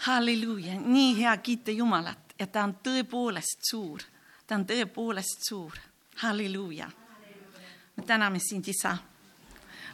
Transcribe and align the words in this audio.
halleluuja, 0.00 0.72
nii 0.80 1.18
hea 1.18 1.36
kiita 1.36 1.70
Jumalat 1.70 2.18
ja 2.38 2.46
ta 2.46 2.64
on 2.64 2.74
tõepoolest 2.84 3.68
suur, 3.70 4.00
ta 4.46 4.56
on 4.56 4.64
tõepoolest 4.64 5.44
suur, 5.48 5.76
halleluuja. 6.22 6.88
me 7.96 8.02
täname 8.06 8.38
sind, 8.38 8.68
isa. 8.68 8.96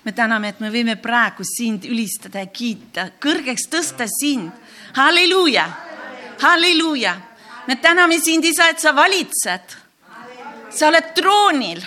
me 0.04 0.12
täname, 0.12 0.48
et 0.48 0.60
me 0.60 0.70
võime 0.70 0.96
praegu 0.96 1.42
sind 1.44 1.84
ülistada 1.84 2.38
ja 2.38 2.46
kiita, 2.46 3.08
kõrgeks 3.20 3.66
tõsta 3.70 4.06
sind, 4.20 4.52
halleluuja, 4.94 5.66
halleluuja. 6.42 7.16
me 7.66 7.76
täname 7.76 8.20
sind, 8.20 8.44
isa, 8.44 8.68
et 8.68 8.78
sa 8.78 8.94
valitsed. 8.94 9.76
sa 10.70 10.88
oled 10.88 11.14
troonil. 11.14 11.82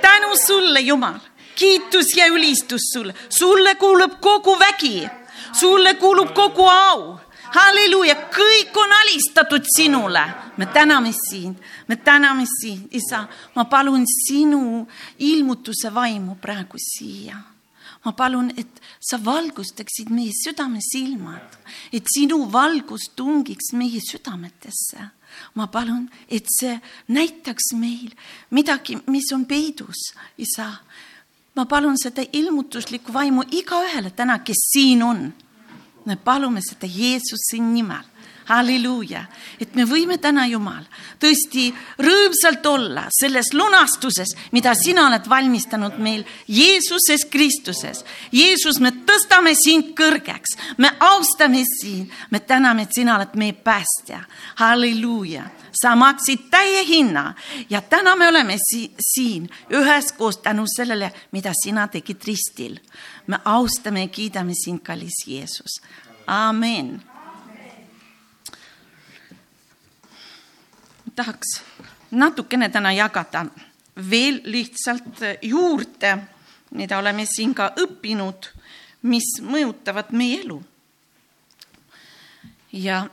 tänu 0.00 0.36
sulle, 0.46 0.80
Jumal, 0.80 1.20
kiitus 1.54 2.16
ja 2.16 2.26
ülistus 2.26 2.90
sulle, 2.92 3.14
sulle 3.28 3.74
kuulub 3.74 4.20
kogu 4.20 4.58
vägi 4.58 5.21
sulle 5.52 5.94
kuulub 5.94 6.32
kogu 6.34 6.68
au. 6.68 7.18
halleluuja, 7.52 8.14
kõik 8.32 8.76
on 8.76 8.92
alistatud 9.00 9.64
sinule. 9.76 10.24
me 10.56 10.66
täname 10.66 11.12
sind, 11.12 11.56
me 11.88 11.96
täname 11.96 12.44
sind, 12.60 12.88
isa, 12.90 13.28
ma 13.54 13.64
palun 13.64 14.04
sinu 14.06 14.86
ilmutuse 15.18 15.94
vaimu 15.94 16.36
praegu 16.40 16.78
siia. 16.78 17.36
ma 18.04 18.12
palun, 18.12 18.52
et 18.56 18.80
sa 19.00 19.18
valgustaksid 19.24 20.10
meie 20.10 20.32
südamesilmad, 20.44 21.58
et 21.92 22.04
sinu 22.14 22.52
valgus 22.52 23.10
tungiks 23.16 23.72
meie 23.72 24.00
südametesse 24.00 25.10
ma 25.54 25.66
palun, 25.66 26.06
et 26.28 26.46
see 26.50 26.74
näitaks 27.12 27.72
meil 27.78 28.12
midagi, 28.50 28.98
mis 29.10 29.32
on 29.34 29.46
peidus, 29.48 30.12
isa. 30.38 30.70
Ma 31.56 31.66
palun 31.66 31.98
seda 31.98 32.24
ilmutuslikku 32.32 33.12
vaimu 33.12 33.44
igaühele 33.50 34.10
täna, 34.10 34.38
kes 34.38 34.68
siin 34.72 35.02
on. 35.02 35.32
Me 36.06 36.16
palume 36.16 36.60
seda 36.64 36.86
Jeesuse 36.86 37.60
nimel 37.62 38.11
halleluuja, 38.48 39.24
et 39.60 39.74
me 39.74 39.84
võime 39.88 40.18
täna, 40.22 40.44
Jumal, 40.50 40.82
tõesti 41.22 41.68
rõõmsalt 42.02 42.66
olla 42.66 43.06
selles 43.14 43.52
lunastuses, 43.54 44.34
mida 44.52 44.74
sina 44.78 45.06
oled 45.06 45.28
valmistanud 45.30 45.98
meil 46.02 46.24
Jeesuses 46.48 47.26
Kristuses. 47.30 48.04
Jeesus, 48.32 48.80
me 48.80 48.92
tõstame 49.06 49.54
sind 49.58 49.92
kõrgeks, 49.98 50.56
me 50.78 50.92
austame 51.00 51.62
sind, 51.68 52.10
me 52.30 52.40
täname, 52.40 52.86
et 52.86 52.96
sina 52.96 53.16
oled 53.16 53.36
meie 53.38 53.52
päästja. 53.52 54.24
halleluuja, 54.56 55.44
sa 55.72 55.94
maksid 55.96 56.50
täie 56.50 56.84
hinna 56.86 57.34
ja 57.70 57.80
täna 57.80 58.16
me 58.16 58.28
oleme 58.28 58.56
si 58.58 58.92
siin 59.00 59.48
üheskoos 59.70 60.38
tänu 60.42 60.64
sellele, 60.76 61.12
mida 61.32 61.52
sina 61.64 61.88
tegid 61.88 62.24
ristil. 62.26 62.80
me 63.26 63.38
austame 63.44 64.00
ja 64.00 64.08
kiidame 64.08 64.52
sind, 64.54 64.80
kallis 64.82 65.26
Jeesus. 65.26 65.80
amen 66.26 67.11
tahaks 71.16 71.60
natukene 72.10 72.68
täna 72.68 72.92
jagada 72.92 73.46
veel 74.10 74.40
lihtsalt 74.44 75.20
juurde, 75.42 76.18
mida 76.70 76.98
oleme 76.98 77.26
siin 77.26 77.54
ka 77.54 77.72
õppinud, 77.76 78.48
mis 79.02 79.28
mõjutavad 79.42 80.12
meie 80.16 80.40
elu. 80.40 80.62
ja 82.72 83.06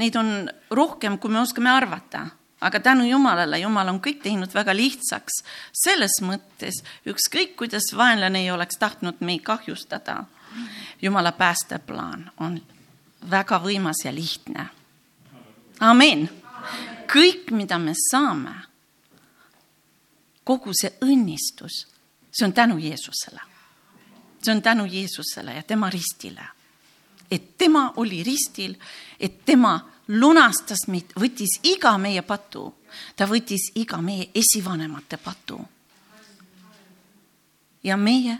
neid 0.00 0.16
on 0.16 0.50
rohkem, 0.70 1.18
kui 1.18 1.30
me 1.30 1.40
oskame 1.40 1.70
arvata, 1.70 2.26
aga 2.60 2.80
tänu 2.80 3.04
Jumalale, 3.04 3.58
Jumal 3.58 3.88
on 3.88 4.00
kõik 4.00 4.22
teinud 4.22 4.54
väga 4.54 4.74
lihtsaks. 4.76 5.42
selles 5.72 6.20
mõttes 6.22 6.82
ükskõik, 7.06 7.56
kuidas 7.56 7.92
vaenlane 7.96 8.40
ei 8.40 8.50
oleks 8.50 8.78
tahtnud 8.78 9.20
meid 9.20 9.42
kahjustada, 9.42 10.24
Jumala 11.02 11.32
päästeplaan 11.32 12.30
on 12.40 12.62
väga 13.30 13.58
võimas 13.60 14.04
ja 14.04 14.14
lihtne. 14.14 14.68
amin 15.80 16.45
kõik, 17.06 17.50
mida 17.50 17.78
me 17.78 17.92
saame, 17.96 18.54
kogu 20.46 20.74
see 20.76 20.92
õnnistus, 21.02 21.84
see 22.30 22.46
on 22.46 22.52
tänu 22.52 22.78
Jeesusele. 22.78 23.40
see 24.42 24.54
on 24.54 24.62
tänu 24.62 24.84
Jeesusele 24.86 25.54
ja 25.54 25.62
tema 25.62 25.90
ristile. 25.90 26.48
et 27.30 27.58
tema 27.58 27.92
oli 27.96 28.22
ristil, 28.22 28.76
et 29.20 29.44
tema 29.44 29.80
lunastas 30.08 30.86
meid, 30.86 31.12
võttis 31.16 31.58
iga 31.62 31.98
meie 31.98 32.22
patu, 32.22 32.74
ta 33.16 33.26
võttis 33.26 33.72
iga 33.74 34.00
meie 34.02 34.30
esivanemate 34.34 35.16
patu. 35.16 35.60
ja 37.82 37.96
meie 37.96 38.38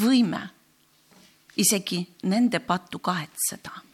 võime 0.00 0.48
isegi 1.56 2.06
nende 2.22 2.58
pattu 2.60 2.98
kahetseda 2.98 3.85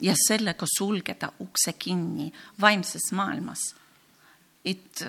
ja 0.00 0.14
sellega 0.28 0.66
sulgeda 0.78 1.32
ukse 1.40 1.72
kinni 1.72 2.32
vaimses 2.60 3.12
maailmas. 3.12 3.74
et 4.64 5.06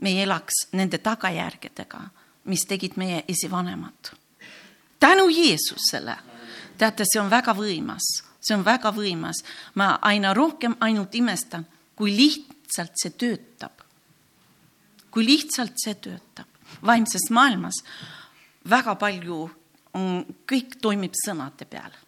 me 0.00 0.10
ei 0.10 0.22
elaks 0.22 0.66
nende 0.72 0.98
tagajärgedega, 0.98 2.00
mis 2.44 2.64
tegid 2.68 2.96
meie 2.96 3.24
esivanemad. 3.28 4.14
tänu 5.00 5.28
Jeesusele, 5.28 6.16
teate, 6.78 7.04
see 7.04 7.20
on 7.20 7.30
väga 7.30 7.54
võimas, 7.54 8.06
see 8.40 8.56
on 8.56 8.64
väga 8.64 8.92
võimas. 8.92 9.44
ma 9.74 9.98
aina 10.02 10.34
rohkem 10.34 10.76
ainult 10.80 11.14
imestan, 11.14 11.66
kui 11.96 12.16
lihtsalt 12.16 12.92
see 13.02 13.10
töötab. 13.10 13.72
kui 15.10 15.26
lihtsalt 15.26 15.72
see 15.76 15.94
töötab. 15.94 16.48
vaimses 16.82 17.30
maailmas 17.30 17.84
väga 18.70 18.94
palju 18.94 19.50
on, 19.94 20.26
kõik 20.46 20.76
toimib 20.80 21.14
sõnade 21.24 21.64
peal 21.64 22.07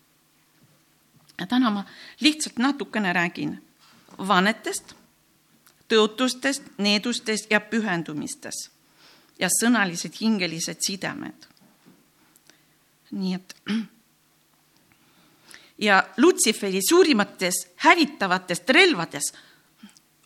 ja 1.40 1.46
täna 1.46 1.70
ma 1.70 1.84
lihtsalt 2.20 2.58
natukene 2.58 3.12
räägin 3.12 3.58
vanetest, 4.28 4.94
tõotustest, 5.88 6.62
needustest 6.78 7.50
ja 7.50 7.60
pühendumistest 7.60 8.70
ja 9.40 9.48
sõnalised 9.48 10.20
hingelised 10.20 10.82
sidemed. 10.86 11.46
nii 13.10 13.34
et 13.34 13.56
ja 15.88 16.04
Lutsiferi 16.16 16.80
suurimates 16.88 17.54
hävitavatest 17.76 18.70
relvades 18.70 19.32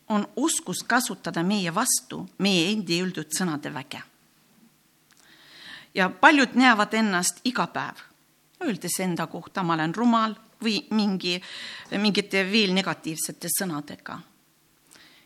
on 0.09 0.29
oskus 0.37 0.83
kasutada 0.83 1.43
meie 1.43 1.75
vastu 1.75 2.29
meie 2.39 2.73
endi 2.73 3.01
öeldud 3.03 3.31
sõnade 3.39 3.75
väge. 3.75 4.03
ja 5.95 6.11
paljud 6.11 6.55
näevad 6.55 6.95
ennast 6.95 7.41
iga 7.45 7.67
päev, 7.67 7.97
öeldes 8.65 8.99
enda 9.01 9.27
kohta, 9.27 9.63
ma 9.63 9.75
olen 9.75 9.95
rumal, 9.95 10.35
või 10.65 10.79
mingi, 10.97 11.37
mingite 12.01 12.45
veel 12.51 12.73
negatiivsete 12.77 13.51
sõnadega. 13.53 14.21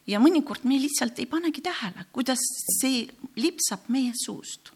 ja 0.08 0.18
mõnikord 0.18 0.64
me 0.64 0.78
lihtsalt 0.80 1.18
ei 1.18 1.26
panegi 1.26 1.60
tähele, 1.60 2.06
kuidas 2.12 2.40
see 2.80 3.06
lipsab 3.36 3.88
meie 3.88 4.12
suust. 4.16 4.72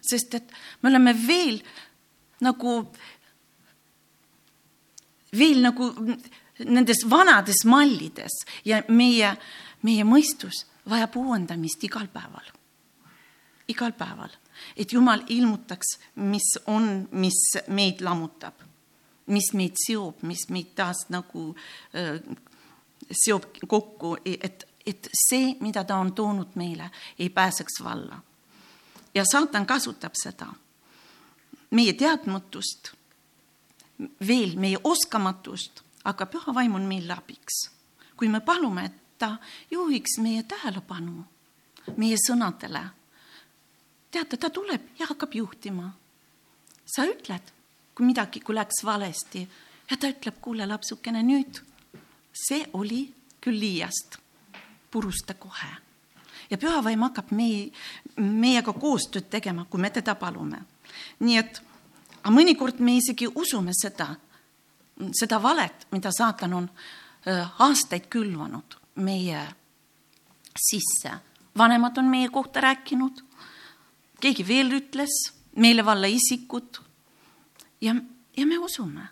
sest 0.00 0.34
et 0.34 0.52
me 0.82 0.90
oleme 0.90 1.14
veel 1.26 1.62
nagu, 2.40 2.92
veel 5.32 5.62
nagu 5.62 5.94
nendes 6.64 7.04
vanades 7.10 7.64
mallides 7.64 8.42
ja 8.64 8.82
meie, 8.88 9.36
meie 9.82 10.04
mõistus 10.04 10.66
vajab 10.88 11.16
uuendamist 11.16 11.84
igal 11.84 12.08
päeval. 12.08 12.52
igal 13.68 13.92
päeval, 13.92 14.30
et 14.76 14.92
Jumal 14.92 15.22
ilmutaks, 15.28 15.98
mis 16.14 16.56
on, 16.66 17.08
mis 17.12 17.42
meid 17.68 18.00
lammutab 18.00 18.68
mis 19.28 19.52
meid 19.52 19.76
seob, 19.76 20.22
mis 20.22 20.46
meid 20.48 20.72
taas 20.76 21.04
nagu 21.12 21.50
äh, 21.96 22.20
seob 23.10 23.48
kokku, 23.68 24.16
et, 24.24 24.64
et 24.86 25.10
see, 25.12 25.54
mida 25.60 25.84
ta 25.84 25.98
on 26.00 26.12
toonud 26.16 26.56
meile, 26.60 26.90
ei 27.18 27.28
pääseks 27.30 27.82
valla. 27.84 28.22
ja 29.14 29.24
saatan 29.32 29.66
kasutab 29.66 30.14
seda, 30.22 30.48
meie 31.70 31.92
teadmatust, 31.92 32.92
veel 34.26 34.56
meie 34.56 34.78
oskamatust, 34.84 35.82
aga 36.04 36.26
püha 36.26 36.54
vaim 36.54 36.74
on 36.74 36.86
meile 36.88 37.12
abiks. 37.12 37.68
kui 38.16 38.28
me 38.28 38.40
palume, 38.40 38.84
et 38.84 39.18
ta 39.18 39.36
juhiks 39.70 40.18
meie 40.22 40.42
tähelepanu 40.42 41.24
meie 41.96 42.16
sõnadele, 42.20 42.82
teate, 44.10 44.36
ta 44.36 44.50
tuleb 44.50 44.98
ja 44.98 45.06
hakkab 45.06 45.34
juhtima. 45.34 45.92
sa 46.86 47.04
ütled 47.04 47.52
kui 47.98 48.06
midagi, 48.06 48.40
kui 48.40 48.54
läks 48.54 48.84
valesti 48.84 49.42
ja 49.90 49.96
ta 49.96 50.08
ütleb, 50.12 50.38
kuule 50.40 50.66
lapsukene, 50.70 51.22
nüüd 51.26 51.58
see 52.46 52.62
oli 52.78 53.02
küll 53.42 53.58
liiast, 53.58 54.20
purusta 54.90 55.34
kohe. 55.34 55.70
ja 56.50 56.56
pühavaim 56.58 57.02
hakkab 57.08 57.32
meie, 57.34 57.72
meiega 58.16 58.72
koostööd 58.72 59.26
tegema, 59.30 59.64
kui 59.64 59.80
me 59.80 59.90
teda 59.90 60.14
palume. 60.14 60.62
nii 61.18 61.36
et, 61.36 61.60
aga 62.22 62.34
mõnikord 62.34 62.78
me 62.78 62.96
isegi 62.96 63.26
usume 63.34 63.74
seda, 63.74 64.14
seda 65.12 65.42
valet, 65.42 65.86
mida 65.90 66.14
saatan 66.14 66.54
on 66.54 66.70
aastaid 67.58 68.06
külvanud 68.06 68.78
meie 68.94 69.42
sisse. 70.54 71.18
vanemad 71.58 71.98
on 71.98 72.04
meie 72.04 72.28
kohta 72.28 72.60
rääkinud, 72.60 73.24
keegi 74.20 74.46
veel 74.46 74.72
ütles, 74.78 75.14
meelevalla 75.56 76.06
isikud 76.06 76.80
ja, 77.80 77.94
ja 78.36 78.46
me 78.46 78.58
usume. 78.58 79.08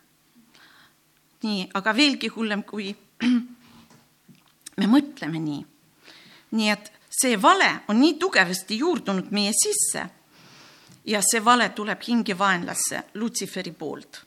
nii, 1.42 1.68
aga 1.74 1.92
veelgi 1.94 2.28
hullem, 2.34 2.62
kui 2.66 2.90
me 4.80 4.86
mõtleme 4.90 5.40
nii. 5.40 5.64
nii 6.58 6.70
et 6.70 6.92
see 7.20 7.36
vale 7.42 7.70
on 7.88 8.00
nii 8.00 8.16
tugevasti 8.18 8.78
juurdunud 8.78 9.30
meie 9.30 9.52
sisse 9.54 10.06
ja 11.06 11.20
see 11.22 11.44
vale 11.44 11.68
tuleb 11.68 12.02
hingevaenlasse 12.08 13.02
Lutsiferi 13.14 13.72
poolt. 13.72 14.24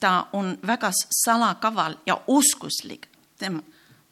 ta 0.00 0.28
on 0.32 0.58
väga 0.66 0.90
salakaval 1.24 1.96
ja 2.06 2.20
oskuslik, 2.26 3.06
tema, 3.38 3.62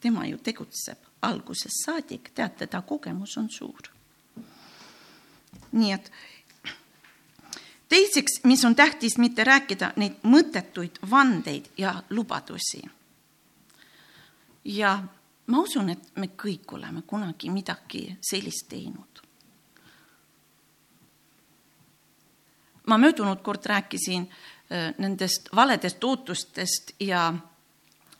tema 0.00 0.26
ju 0.26 0.38
tegutseb 0.38 0.98
algusest 1.22 1.84
saadik, 1.84 2.30
teate, 2.34 2.66
ta 2.66 2.82
kogemus 2.82 3.36
on 3.36 3.50
suur. 3.50 3.95
Nii 5.76 5.92
et 5.92 6.10
teiseks, 7.88 8.40
mis 8.44 8.64
on 8.64 8.74
tähtis, 8.74 9.18
mitte 9.18 9.44
rääkida 9.44 9.92
neid 9.96 10.22
mõttetuid 10.22 10.98
vandeid 11.10 11.70
ja 11.78 12.02
lubadusi. 12.10 12.82
ja 14.64 15.02
ma 15.46 15.60
usun, 15.62 15.90
et 15.90 16.16
me 16.16 16.26
kõik 16.26 16.72
oleme 16.72 17.02
kunagi 17.06 17.50
midagi 17.50 18.16
sellist 18.20 18.68
teinud. 18.68 19.22
ma 22.86 22.98
möödunud 22.98 23.42
kord 23.42 23.66
rääkisin 23.66 24.28
äh, 24.30 24.94
nendest 24.98 25.48
valedest 25.54 26.04
ootustest 26.04 26.92
ja 27.00 27.34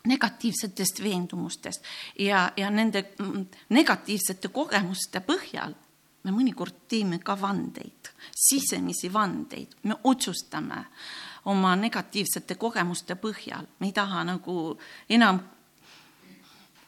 negatiivsetest 0.07 1.03
veendumustest 1.03 1.85
ja, 2.19 2.53
ja 2.57 2.71
nende 2.71 3.15
mm, 3.19 3.47
negatiivsete 3.69 4.49
kogemuste 4.49 5.21
põhjal 5.21 5.75
me 6.27 6.35
mõnikord 6.35 6.85
teeme 6.91 7.21
ka 7.23 7.37
vandeid, 7.39 8.11
sisemisi 8.35 9.13
vandeid, 9.13 9.79
me 9.87 9.97
otsustame 10.05 10.83
oma 11.47 11.77
negatiivsete 11.79 12.57
kogemuste 12.59 13.15
põhjal, 13.23 13.67
me 13.79 13.91
ei 13.91 13.95
taha 13.95 14.25
nagu 14.27 14.75
enam 15.09 15.39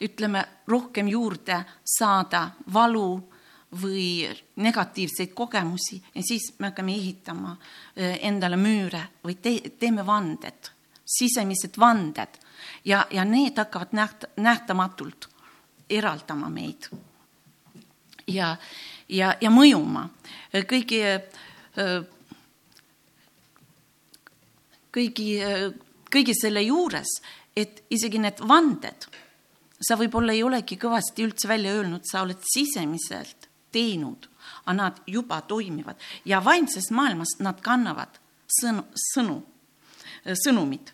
ütleme, 0.02 0.44
rohkem 0.66 1.08
juurde 1.10 1.58
saada 1.86 2.48
valu 2.72 3.08
või 3.82 4.26
negatiivseid 4.56 5.34
kogemusi 5.36 6.00
ja 6.14 6.22
siis 6.24 6.52
me 6.58 6.70
hakkame 6.70 6.94
ehitama 6.96 7.56
eh, 7.96 8.18
endale 8.28 8.56
müüre 8.56 9.02
või 9.24 9.36
te, 9.42 9.58
teeme 9.78 10.06
vanded, 10.06 10.70
sisemised 11.04 11.76
vanded. 11.78 12.38
Ja, 12.84 13.06
ja 13.10 13.24
need 13.24 13.58
hakkavad 13.58 13.92
näht-, 13.92 14.30
nähtamatult 14.36 15.28
eraldama 15.90 16.48
meid. 16.48 16.88
ja, 18.26 18.56
ja, 19.08 19.34
ja 19.40 19.50
mõjuma. 19.52 20.06
Kõigi, 20.68 21.00
kõigi, 24.94 25.28
kõigi 26.12 26.36
selle 26.36 26.62
juures, 26.66 27.18
et 27.56 27.82
isegi 27.94 28.20
need 28.22 28.40
vanded, 28.48 29.08
sa 29.80 29.98
võib-olla 29.98 30.34
ei 30.34 30.42
olegi 30.46 30.78
kõvasti 30.80 31.26
üldse 31.26 31.50
välja 31.50 31.74
öelnud, 31.76 32.06
sa 32.08 32.22
oled 32.24 32.40
sisemiselt 32.54 33.48
teinud, 33.74 34.28
aga 34.64 34.76
nad 34.76 35.00
juba 35.06 35.40
toimivad. 35.46 35.98
Ja 36.24 36.40
vaimses 36.44 36.90
maailmas 36.94 37.36
nad 37.44 37.60
kannavad 37.64 38.18
sõnu, 38.60 38.84
sõnu, 39.12 39.38
sõnumit, 40.44 40.92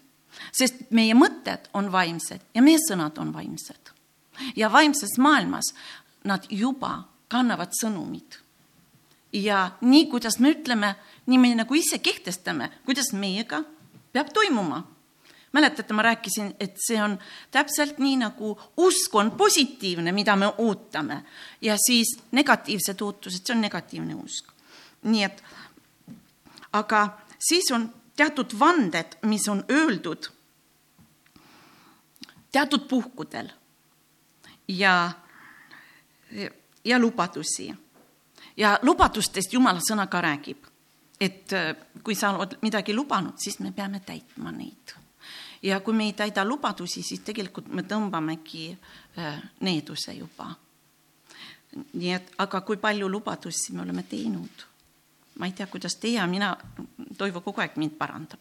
sest 0.52 0.86
meie 0.94 1.14
mõtted 1.16 1.70
on 1.78 1.90
vaimsed 1.92 2.42
ja 2.54 2.62
meie 2.62 2.80
sõnad 2.82 3.18
on 3.22 3.32
vaimsed. 3.34 3.92
ja 4.56 4.68
vaimses 4.72 5.18
maailmas 5.18 5.74
nad 6.24 6.46
juba 6.50 7.04
kannavad 7.34 7.74
sõnumit. 7.74 8.40
ja 9.34 9.72
nii, 9.80 10.06
kuidas 10.06 10.38
me 10.38 10.52
ütleme, 10.54 10.94
nii 11.26 11.38
me 11.42 11.54
nagu 11.58 11.74
ise 11.74 11.98
kehtestame, 11.98 12.70
kuidas 12.86 13.12
meiega 13.12 13.64
peab 14.12 14.30
toimuma. 14.32 14.84
mäletate, 15.54 15.94
ma 15.94 16.02
rääkisin, 16.02 16.54
et 16.60 16.76
see 16.82 17.02
on 17.02 17.18
täpselt 17.50 17.98
nii, 17.98 18.16
nagu 18.16 18.56
usk 18.76 19.14
on 19.14 19.30
positiivne, 19.30 20.12
mida 20.12 20.36
me 20.36 20.52
ootame 20.58 21.24
ja 21.60 21.76
siis 21.78 22.16
negatiivsed 22.32 23.02
ootused, 23.02 23.46
see 23.46 23.54
on 23.54 23.60
negatiivne 23.60 24.14
usk. 24.14 24.52
nii 25.02 25.24
et, 25.24 25.42
aga 26.72 27.18
siis 27.38 27.70
on 27.72 27.90
teatud 28.16 28.58
vanded, 28.58 29.18
mis 29.26 29.48
on 29.48 29.64
öeldud 29.70 30.30
teatud 32.54 32.86
puhkudel 32.88 33.48
ja 34.68 35.10
ja 36.84 36.98
lubadusi. 36.98 37.74
ja 38.56 38.78
lubadustest 38.82 39.52
Jumala 39.52 39.80
sõna 39.80 40.06
ka 40.06 40.20
räägib, 40.20 40.66
et 41.20 41.52
äh, 41.52 41.74
kui 42.02 42.14
sa 42.14 42.32
oled 42.36 42.58
midagi 42.62 42.94
lubanud, 42.94 43.38
siis 43.38 43.58
me 43.58 43.72
peame 43.72 44.00
täitma 44.00 44.52
neid. 44.52 44.94
ja 45.62 45.80
kui 45.80 45.94
me 45.94 46.04
ei 46.04 46.12
täida 46.12 46.44
lubadusi, 46.44 47.02
siis 47.02 47.20
tegelikult 47.20 47.68
me 47.68 47.82
tõmbamegi 47.82 48.76
äh, 49.18 49.42
needuse 49.60 50.12
juba. 50.12 50.54
nii 51.92 52.12
et, 52.12 52.30
aga 52.38 52.60
kui 52.60 52.76
palju 52.76 53.08
lubadusi 53.08 53.72
me 53.72 53.82
oleme 53.82 54.02
teinud? 54.02 54.66
ma 55.38 55.46
ei 55.46 55.52
tea, 55.52 55.66
kuidas 55.66 55.96
teie, 55.96 56.26
mina, 56.26 56.56
Toivo 57.18 57.40
kogu 57.40 57.60
aeg 57.60 57.76
mind 57.76 57.98
parandab. 57.98 58.40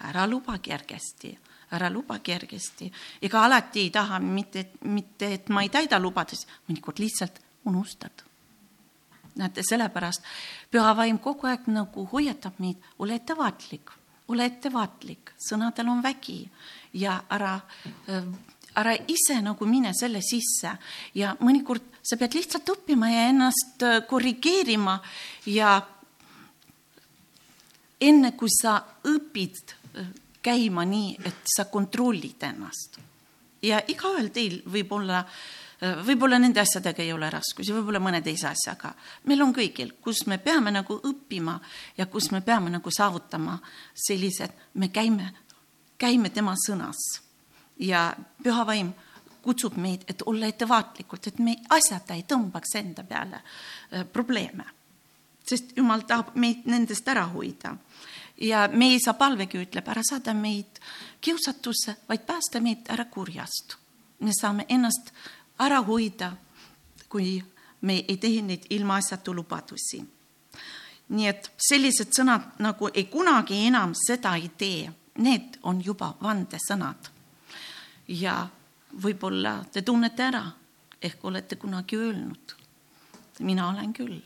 ära 0.00 0.26
luba 0.26 0.58
kergesti 0.58 1.38
ära 1.74 1.88
luba 1.90 2.18
kergesti, 2.18 2.92
ega 3.20 3.44
alati 3.44 3.80
ei 3.80 3.90
taha 3.90 4.18
mitte, 4.18 4.66
mitte, 4.82 5.32
et 5.34 5.48
ma 5.48 5.62
ei 5.64 5.68
täida 5.68 5.98
lubadusi, 5.98 6.46
mõnikord 6.68 7.00
lihtsalt 7.02 7.40
unustad. 7.64 8.24
näete, 9.34 9.62
sellepärast 9.66 10.22
püha 10.70 10.96
vaim 10.96 11.18
kogu 11.18 11.48
aeg 11.50 11.66
nagu 11.66 12.06
hoiatab 12.12 12.60
meid, 12.62 12.78
ole 12.98 13.16
ettevaatlik, 13.18 13.90
ole 14.28 14.44
ettevaatlik, 14.46 15.32
sõnadel 15.48 15.88
on 15.90 16.02
vägi 16.02 16.44
ja 16.94 17.16
ära 17.30 17.56
äh, 18.08 18.28
ära 18.74 18.94
ise 19.08 19.40
nagu 19.42 19.66
mine 19.66 19.92
selle 19.94 20.22
sisse 20.24 20.74
ja 21.14 21.34
mõnikord 21.40 22.00
sa 22.04 22.18
pead 22.20 22.36
lihtsalt 22.36 22.70
õppima 22.74 23.10
ja 23.12 23.26
ennast 23.30 23.82
äh, 23.86 24.00
korrigeerima 24.08 24.98
ja 25.50 25.76
enne 28.00 28.34
kui 28.38 28.52
sa 28.52 28.80
õpid 29.10 29.74
äh, 29.74 30.10
käima 30.44 30.84
nii, 30.88 31.14
et 31.24 31.54
sa 31.56 31.68
kontrollid 31.70 32.42
ennast 32.50 32.98
ja 33.64 33.80
igaühel 33.88 34.30
teil 34.34 34.60
võib 34.66 34.92
olla 34.98 35.22
äh, 35.22 35.63
võib-olla 35.80 36.38
nende 36.38 36.60
asjadega 36.60 37.02
ei 37.02 37.12
ole 37.12 37.30
raskusi, 37.30 37.72
võib-olla 37.74 38.00
mõne 38.00 38.20
teise 38.22 38.48
asjaga. 38.48 38.94
meil 39.24 39.42
on 39.42 39.54
kõigil, 39.54 39.92
kus 40.00 40.26
me 40.26 40.38
peame 40.38 40.70
nagu 40.70 41.00
õppima 41.02 41.58
ja 41.96 42.06
kus 42.06 42.30
me 42.30 42.40
peame 42.40 42.70
nagu 42.70 42.90
saavutama 42.90 43.58
sellised, 43.94 44.52
me 44.74 44.88
käime, 44.88 45.32
käime 45.98 46.30
tema 46.30 46.54
sõnas 46.66 47.20
ja 47.78 48.14
püha 48.42 48.66
vaim 48.66 48.92
kutsub 49.42 49.76
meid, 49.76 50.04
et 50.08 50.22
olla 50.26 50.46
ettevaatlikult, 50.46 51.26
et 51.26 51.38
me 51.38 51.56
asjata 51.68 52.14
ei 52.14 52.24
tõmbaks 52.28 52.78
enda 52.80 53.04
peale 53.04 53.36
äh, 53.36 54.06
probleeme. 54.12 54.64
sest 55.44 55.76
jumal 55.76 56.00
tahab 56.08 56.36
meid 56.40 56.64
nendest 56.64 57.08
ära 57.08 57.26
hoida 57.28 57.76
ja 58.40 58.68
meie 58.72 58.96
isa 58.96 59.12
palvegi 59.14 59.60
ütleb, 59.60 59.88
ära 59.88 60.02
saada 60.02 60.34
meid 60.34 60.80
kiusatusse, 61.20 61.96
vaid 62.08 62.24
päästa 62.26 62.60
meid 62.60 62.88
ära 62.88 63.04
kurjast. 63.04 63.76
me 64.20 64.30
saame 64.40 64.64
ennast 64.68 65.12
ära 65.58 65.80
hoida, 65.86 66.32
kui 67.08 67.38
me 67.80 68.00
ei 68.08 68.16
tee 68.16 68.42
neid 68.42 68.66
ilmaasjatu 68.70 69.34
lubadusi. 69.34 70.04
nii 71.08 71.26
et 71.28 71.50
sellised 71.60 72.14
sõnad 72.16 72.56
nagu 72.64 72.88
ei 72.88 73.04
kunagi 73.12 73.66
enam 73.66 73.92
seda 73.94 74.34
ei 74.40 74.48
tee, 74.58 74.90
need 75.18 75.58
on 75.62 75.82
juba 75.84 76.14
vandesõnad. 76.22 77.10
ja 78.08 78.48
võib-olla 79.02 79.64
te 79.72 79.82
tunnete 79.82 80.22
ära, 80.22 80.44
ehk 81.02 81.24
olete 81.24 81.56
kunagi 81.56 81.96
öelnud. 81.96 82.54
mina 83.40 83.68
olen 83.68 83.92
küll 83.92 84.20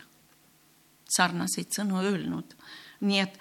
sarnaseid 1.16 1.72
sõnu 1.72 2.02
öelnud, 2.02 2.54
nii 3.00 3.20
et 3.20 3.38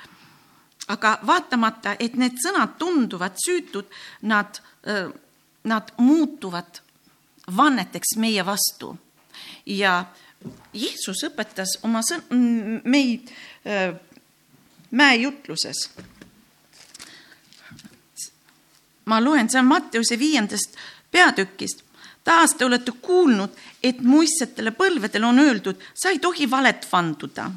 aga 0.87 1.17
vaatamata, 1.27 1.95
et 1.99 2.15
need 2.15 2.39
sõnad 2.39 2.77
tunduvad 2.79 3.35
süütud, 3.35 3.85
nad, 4.21 4.59
nad 5.63 5.91
muutuvad 5.97 6.81
vanneteks 7.55 8.15
meie 8.17 8.45
vastu. 8.45 8.97
ja 9.65 10.05
Jeesus 10.73 11.23
õpetas 11.27 11.79
oma 11.83 12.01
sõn-, 12.05 12.81
meid 12.83 13.31
äh, 13.65 13.95
mäejutluses. 14.91 15.89
ma 19.05 19.19
loen, 19.23 19.49
see 19.49 19.59
on 19.59 19.65
Matteuse 19.65 20.19
viiendast 20.19 20.75
peatükist. 21.11 21.83
taas 22.23 22.53
te 22.53 22.65
olete 22.65 22.91
kuulnud, 22.91 23.49
et 23.83 24.01
muistsetele 24.01 24.71
põlvedele 24.71 25.25
on 25.25 25.39
öeldud, 25.39 25.79
sa 25.93 26.09
ei 26.09 26.19
tohi 26.19 26.49
valet 26.49 26.87
vanduda 26.91 27.51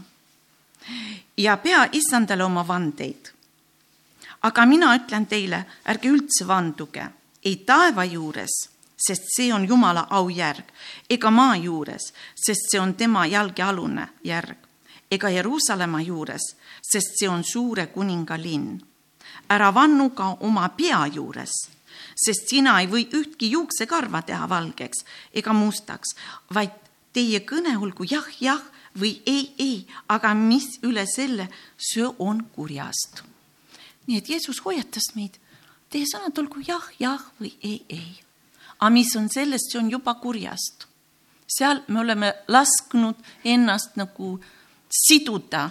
ja 1.36 1.56
pea 1.56 1.88
issandale 1.92 2.44
oma 2.44 2.66
vandeid. 2.68 3.32
aga 4.42 4.66
mina 4.66 4.94
ütlen 4.96 5.26
teile, 5.26 5.64
ärge 5.84 6.08
üldse 6.08 6.46
vanduge, 6.48 7.10
ei 7.44 7.56
taeva 7.56 8.04
juures 8.04 8.79
sest 9.00 9.30
see 9.36 9.52
on 9.52 9.64
Jumala 9.68 10.06
aujärg, 10.10 10.72
ega 11.10 11.30
maa 11.30 11.56
juures, 11.56 12.12
sest 12.36 12.70
see 12.70 12.80
on 12.80 12.94
tema 12.94 13.26
jalgealune 13.26 14.08
järg, 14.24 14.68
ega 15.10 15.30
Jeruusalemma 15.32 16.02
juures, 16.02 16.54
sest 16.82 17.18
see 17.18 17.28
on 17.28 17.44
suure 17.44 17.86
kuninga 17.86 18.38
linn. 18.38 18.80
ära 19.50 19.74
vannu 19.74 20.10
ka 20.10 20.36
oma 20.40 20.68
pea 20.68 21.06
juures, 21.06 21.52
sest 22.14 22.48
sina 22.50 22.80
ei 22.80 22.86
või 22.86 23.08
ühtki 23.18 23.50
juuksekarva 23.50 24.22
teha 24.22 24.48
valgeks 24.48 25.04
ega 25.34 25.52
mustaks, 25.52 26.14
vaid 26.54 26.70
teie 27.12 27.40
kõne 27.40 27.76
olgu 27.78 28.06
jah, 28.06 28.26
jah 28.40 28.62
või 28.98 29.20
ei, 29.26 29.54
ei, 29.58 29.86
aga 30.08 30.34
mis 30.34 30.78
üle 30.86 31.06
selle, 31.06 31.48
see 31.76 32.06
on 32.18 32.44
kurjast. 32.54 33.22
nii 34.06 34.18
et 34.18 34.28
Jeesus 34.28 34.60
hoiatas 34.64 35.12
meid, 35.14 35.38
teie 35.90 36.06
sõnad 36.06 36.38
olgu 36.38 36.62
jah, 36.66 36.86
jah 36.98 37.22
või 37.40 37.54
ei, 37.62 37.84
ei. 37.88 38.29
Aga 38.80 38.90
mis 38.90 39.16
on 39.16 39.28
sellest, 39.28 39.72
see 39.72 39.78
on 39.78 39.90
juba 39.90 40.14
kurjast. 40.14 40.86
seal 41.50 41.82
me 41.88 42.00
oleme 42.00 42.32
lasknud 42.48 43.16
ennast 43.44 43.96
nagu 43.96 44.38
siduda 44.90 45.68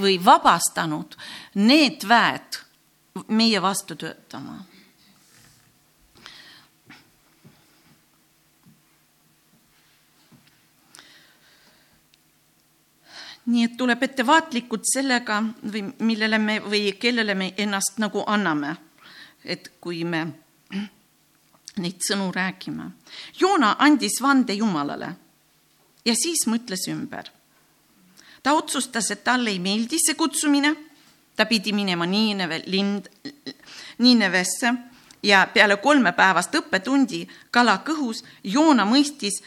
või 0.00 0.18
vabastanud 0.24 1.16
need 1.54 2.04
väed 2.08 2.58
meie 3.28 3.62
vastu 3.62 3.96
töötama 3.96 4.58
nii 13.46 13.64
et 13.64 13.76
tuleb 13.78 14.02
ettevaatlikud 14.02 14.84
sellega 14.90 15.38
või 15.72 15.84
millele 16.02 16.38
me 16.42 16.58
või 16.64 16.90
kellele 16.98 17.34
me 17.34 17.52
ennast 17.56 18.00
nagu 18.02 18.24
anname. 18.26 18.76
et 19.44 19.72
kui 19.80 20.04
me 20.04 20.26
neid 21.78 22.00
sõnu 22.00 22.30
räägime. 22.32 22.90
Joona 23.40 23.76
andis 23.78 24.20
vande 24.22 24.54
Jumalale 24.54 25.14
ja 26.04 26.14
siis 26.14 26.46
mõtles 26.46 26.88
ümber. 26.88 27.30
ta 28.42 28.52
otsustas, 28.54 29.10
et 29.10 29.24
talle 29.24 29.50
ei 29.50 29.58
meeldi 29.58 29.98
see 29.98 30.14
kutsumine, 30.14 30.74
ta 31.36 31.46
pidi 31.46 31.72
minema 31.72 32.06
Niineve 32.06 32.62
lind, 32.66 33.08
Niinevesse 33.98 34.72
ja 35.22 35.46
peale 35.54 35.76
kolmepäevast 35.76 36.54
õppetundi 36.54 37.26
kala 37.50 37.80
kõhus 37.86 38.22
Joona 38.44 38.84
mõistis, 38.86 39.42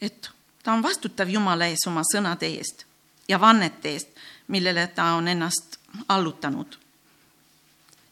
et 0.00 0.30
ta 0.62 0.72
on 0.72 0.82
vastutav 0.82 1.28
Jumala 1.28 1.66
ees 1.66 1.86
oma 1.86 2.02
sõnade 2.06 2.46
eest 2.46 2.86
ja 3.28 3.40
vannete 3.40 3.92
eest, 3.92 4.08
millele 4.48 4.86
ta 4.86 5.12
on 5.18 5.28
ennast 5.28 5.78
allutanud. 6.08 6.78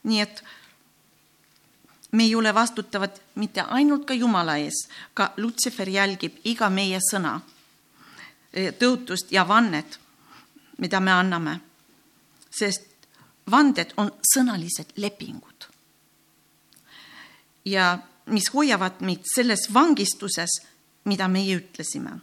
nii 0.04 0.20
et 0.20 0.44
me 2.14 2.22
ei 2.22 2.34
ole 2.34 2.54
vastutavad 2.54 3.10
mitte 3.34 3.60
ainult 3.60 4.04
ka 4.06 4.14
Jumala 4.14 4.56
ees, 4.56 4.86
ka 5.14 5.32
Lutsefer 5.36 5.88
jälgib 5.90 6.36
iga 6.44 6.70
meie 6.70 7.00
sõna, 7.02 7.40
e, 8.52 8.70
tõotust 8.70 9.32
ja 9.34 9.42
vannet, 9.48 9.98
mida 10.78 11.00
me 11.00 11.12
anname. 11.12 11.60
sest 12.50 12.86
vanded 13.50 13.92
on 13.96 14.12
sõnalised 14.22 14.94
lepingud. 14.96 15.66
ja 17.64 17.98
mis 18.26 18.48
hoiavad 18.54 19.00
meid 19.00 19.24
selles 19.34 19.74
vangistuses, 19.74 20.50
mida 21.04 21.28
meie 21.28 21.56
ütlesime. 21.56 22.20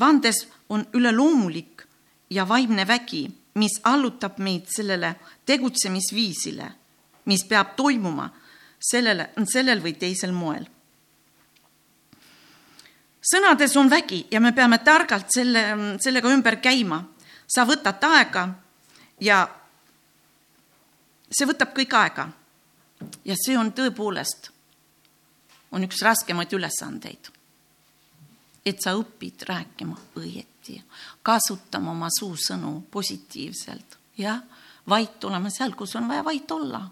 vandes 0.00 0.48
on 0.68 0.86
üleloomulik 0.92 1.86
ja 2.30 2.48
vaimne 2.48 2.86
vägi, 2.86 3.30
mis 3.54 3.80
allutab 3.82 4.38
meid 4.38 4.66
sellele 4.76 5.14
tegutsemisviisile, 5.46 6.72
mis 7.24 7.44
peab 7.44 7.76
toimuma 7.76 8.41
sellele, 8.82 9.30
sellel 9.46 9.82
või 9.82 9.94
teisel 9.98 10.32
moel. 10.32 10.66
sõnades 13.22 13.76
on 13.76 13.90
vägi 13.90 14.26
ja 14.30 14.40
me 14.40 14.52
peame 14.52 14.78
targalt 14.78 15.30
selle, 15.30 15.64
sellega 16.00 16.28
ümber 16.28 16.56
käima. 16.60 17.04
sa 17.46 17.64
võtad 17.64 18.02
aega 18.02 18.48
ja 19.20 19.48
see 21.30 21.46
võtab 21.46 21.74
kõik 21.74 21.94
aega. 21.94 22.28
ja 23.24 23.34
see 23.36 23.58
on 23.58 23.72
tõepoolest, 23.72 24.50
on 25.72 25.84
üks 25.84 26.02
raskemaid 26.02 26.52
ülesandeid. 26.52 27.30
et 28.64 28.82
sa 28.82 28.94
õpid 28.94 29.46
rääkima 29.46 29.96
õieti 30.16 30.82
kasutama 31.22 31.90
oma 31.90 32.08
suusõnu 32.10 32.82
positiivselt, 32.90 33.98
jah, 34.18 34.42
vait 34.88 35.24
olema 35.24 35.50
seal, 35.50 35.74
kus 35.74 35.96
on 35.96 36.08
vaja 36.08 36.24
vait 36.24 36.50
olla. 36.50 36.82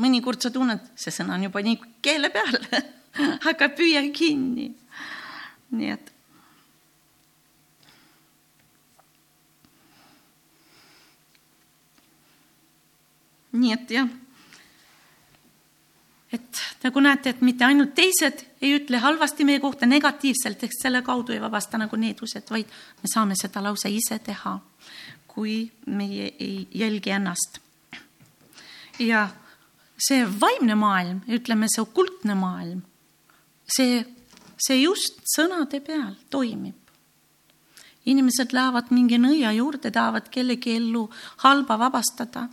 Mõnikord 0.00 0.40
sa 0.42 0.50
tunned, 0.50 0.80
see 0.96 1.12
sõna 1.14 1.36
on 1.36 1.48
juba 1.48 1.62
nii 1.64 1.78
keele 2.04 2.30
peal 2.32 2.58
aga 3.50 3.68
püüa 3.76 4.02
kinni. 4.14 4.72
nii 5.72 5.92
et. 5.92 6.08
nii 13.52 13.72
et 13.74 13.90
jah 13.92 14.08
et 16.32 16.60
nagu 16.82 17.00
näete, 17.04 17.30
et 17.30 17.40
mitte 17.44 17.64
ainult 17.66 17.92
teised 17.94 18.40
ei 18.64 18.72
ütle 18.78 18.98
halvasti 19.02 19.44
meie 19.44 19.60
kohta 19.60 19.86
negatiivselt, 19.86 20.62
ehk 20.64 20.72
selle 20.78 21.02
kaudu 21.04 21.34
ei 21.34 21.40
vabasta 21.42 21.80
nagu 21.80 21.96
needused, 22.00 22.48
vaid 22.50 22.70
me 23.02 23.10
saame 23.12 23.36
seda 23.36 23.62
lausa 23.64 23.90
ise 23.92 24.18
teha, 24.24 24.54
kui 25.28 25.66
meie 25.86 26.32
ei 26.40 26.66
jälgi 26.72 27.12
ennast. 27.12 27.60
ja 28.98 29.28
see 29.98 30.24
vaimne 30.26 30.74
maailm, 30.78 31.20
ütleme 31.28 31.68
see 31.70 31.82
okultne 31.82 32.34
maailm, 32.38 32.82
see, 33.76 34.02
see 34.56 34.80
just 34.82 35.20
sõnade 35.36 35.82
peal 35.84 36.14
toimib. 36.30 36.78
inimesed 38.04 38.50
lähevad 38.52 38.90
mingi 38.90 39.18
nõia 39.18 39.52
juurde, 39.54 39.92
tahavad 39.94 40.26
kellegi 40.30 40.76
ellu 40.76 41.08
halba 41.44 41.78
vabastada. 41.78 42.48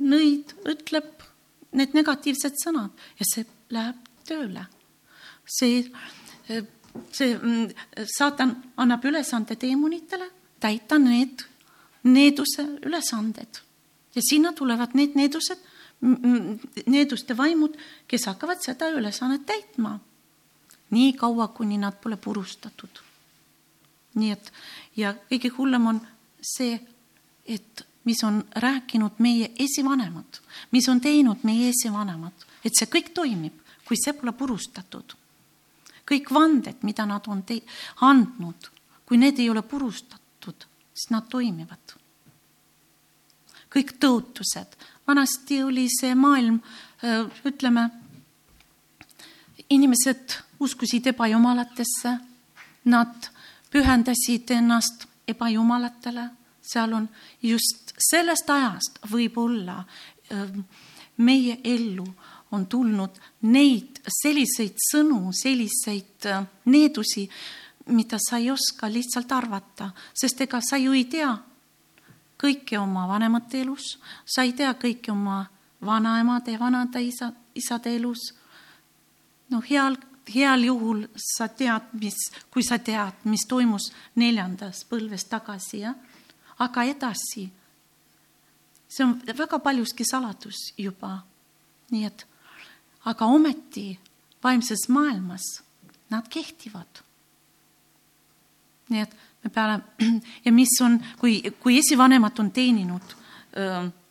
nõid 0.00 0.54
ütleb 0.64 1.24
need 1.72 1.94
negatiivsed 1.94 2.56
sõnad 2.64 2.90
ja 3.18 3.24
see 3.32 3.46
läheb 3.70 3.96
tööle. 4.24 4.66
see, 5.44 5.90
see 7.12 7.34
mm, 7.36 7.70
saatan 8.06 8.56
annab 8.76 9.04
ülesande 9.04 9.56
teemonitele 9.56 10.30
täita 10.60 10.98
need 10.98 11.42
needuse 12.04 12.62
ülesanded 12.84 13.60
ja 14.14 14.22
sinna 14.24 14.52
tulevad 14.52 14.94
need 14.94 15.14
needused, 15.14 15.58
needuste 16.00 17.36
vaimud, 17.36 17.76
kes 18.08 18.26
hakkavad 18.26 18.62
seda 18.64 18.88
ülesannet 18.90 19.46
täitma. 19.46 19.98
nii 20.90 21.12
kaua, 21.12 21.48
kuni 21.48 21.78
nad 21.78 21.94
pole 22.02 22.16
purustatud. 22.16 23.00
nii 24.14 24.30
et 24.30 24.52
ja 24.96 25.14
kõige 25.30 25.52
hullem 25.58 25.86
on 25.86 26.00
see, 26.42 26.80
et 27.46 27.86
mis 28.04 28.24
on 28.24 28.44
rääkinud 28.56 29.18
meie 29.18 29.52
esivanemad, 29.58 30.40
mis 30.70 30.88
on 30.88 31.00
teinud 31.00 31.44
meie 31.44 31.68
esivanemad, 31.68 32.32
et 32.64 32.74
see 32.74 32.88
kõik 32.88 33.12
toimib, 33.14 33.54
kui 33.84 33.96
see 33.96 34.14
pole 34.14 34.32
purustatud. 34.32 35.16
kõik 36.10 36.30
vanded, 36.34 36.82
mida 36.82 37.04
nad 37.06 37.26
on 37.30 37.42
te-, 37.46 37.62
andnud, 38.02 38.70
kui 39.06 39.18
need 39.18 39.38
ei 39.38 39.50
ole 39.50 39.62
purustatud, 39.62 40.66
siis 40.94 41.10
nad 41.10 41.28
toimivad. 41.28 41.94
kõik 43.70 43.94
tõotused, 44.02 44.74
vanasti 45.10 45.62
oli 45.62 45.88
see 45.90 46.14
maailm, 46.14 46.60
ütleme, 47.48 47.88
inimesed 49.70 50.36
uskusid 50.60 51.06
ebajumalatesse, 51.10 52.16
nad 52.90 53.30
pühendasid 53.70 54.50
ennast 54.54 55.06
ebajumalatele, 55.28 56.28
seal 56.62 56.94
on 56.94 57.08
just 57.42 57.94
sellest 58.10 58.50
ajast 58.50 59.00
võib-olla 59.10 59.80
meie 61.20 61.58
ellu 61.64 62.06
on 62.54 62.66
tulnud 62.66 63.18
neid 63.50 64.00
selliseid 64.20 64.78
sõnu, 64.90 65.30
selliseid 65.34 66.28
needusi, 66.70 67.26
mida 67.90 68.18
sa 68.22 68.38
ei 68.38 68.50
oska 68.50 68.90
lihtsalt 68.90 69.32
arvata, 69.32 69.90
sest 70.14 70.40
ega 70.46 70.60
sa 70.62 70.78
ju 70.78 70.94
ei 70.94 71.06
tea 71.10 71.30
kõike 72.40 72.78
oma 72.80 73.06
vanemate 73.08 73.60
elus, 73.60 73.98
sa 74.24 74.42
ei 74.42 74.52
tea 74.56 74.72
kõike 74.74 75.12
oma 75.12 75.44
vanaemade 75.84 76.54
ja 76.54 76.60
vanade 76.60 77.02
isa, 77.02 77.32
isade 77.54 77.94
elus. 77.96 78.32
no 79.50 79.60
heal, 79.70 79.96
heal 80.34 80.64
juhul 80.64 81.06
sa 81.16 81.48
tead, 81.48 81.92
mis, 81.92 82.16
kui 82.50 82.62
sa 82.62 82.78
tead, 82.78 83.24
mis 83.24 83.46
toimus 83.48 83.92
neljandas 84.14 84.84
põlves 84.84 85.24
tagasi, 85.24 85.80
jah, 85.84 85.96
aga 86.58 86.84
edasi 86.84 87.50
see 88.90 89.04
on 89.04 89.20
väga 89.38 89.58
paljuski 89.58 90.04
saladus 90.04 90.72
juba. 90.78 91.22
nii 91.90 92.04
et, 92.06 92.26
aga 93.04 93.26
ometi 93.26 93.98
vaimses 94.42 94.88
maailmas 94.88 95.62
nad 96.10 96.28
kehtivad. 96.28 97.02
nii 98.88 99.00
et 99.00 99.16
me 99.44 99.50
peame 99.50 99.80
ja 100.44 100.52
mis 100.52 100.76
on, 100.84 100.98
kui, 101.18 101.40
kui 101.60 101.78
esivanemad 101.78 102.38
on 102.38 102.50
teeninud 102.50 103.16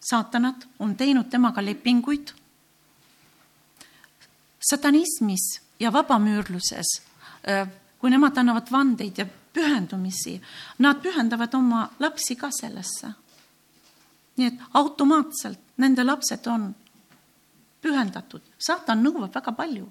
saatanat, 0.10 0.68
on 0.80 0.96
teinud 0.96 1.30
temaga 1.30 1.62
lepinguid. 1.64 2.34
satanismis 4.70 5.62
ja 5.80 5.94
vabamüürluses, 5.94 6.90
kui 8.00 8.12
nemad 8.12 8.38
annavad 8.38 8.68
vandeid 8.72 9.18
ja 9.18 9.26
pühendumisi, 9.54 10.42
nad 10.80 11.00
pühendavad 11.02 11.56
oma 11.56 11.88
lapsi 12.00 12.36
ka 12.36 12.52
sellesse 12.52 13.14
nii 14.40 14.48
et 14.48 14.60
automaatselt 14.80 15.60
nende 15.84 16.06
lapsed 16.06 16.48
on 16.48 16.70
pühendatud, 17.84 18.44
saatan 18.60 19.04
nõuab 19.04 19.34
väga 19.36 19.54
palju. 19.56 19.88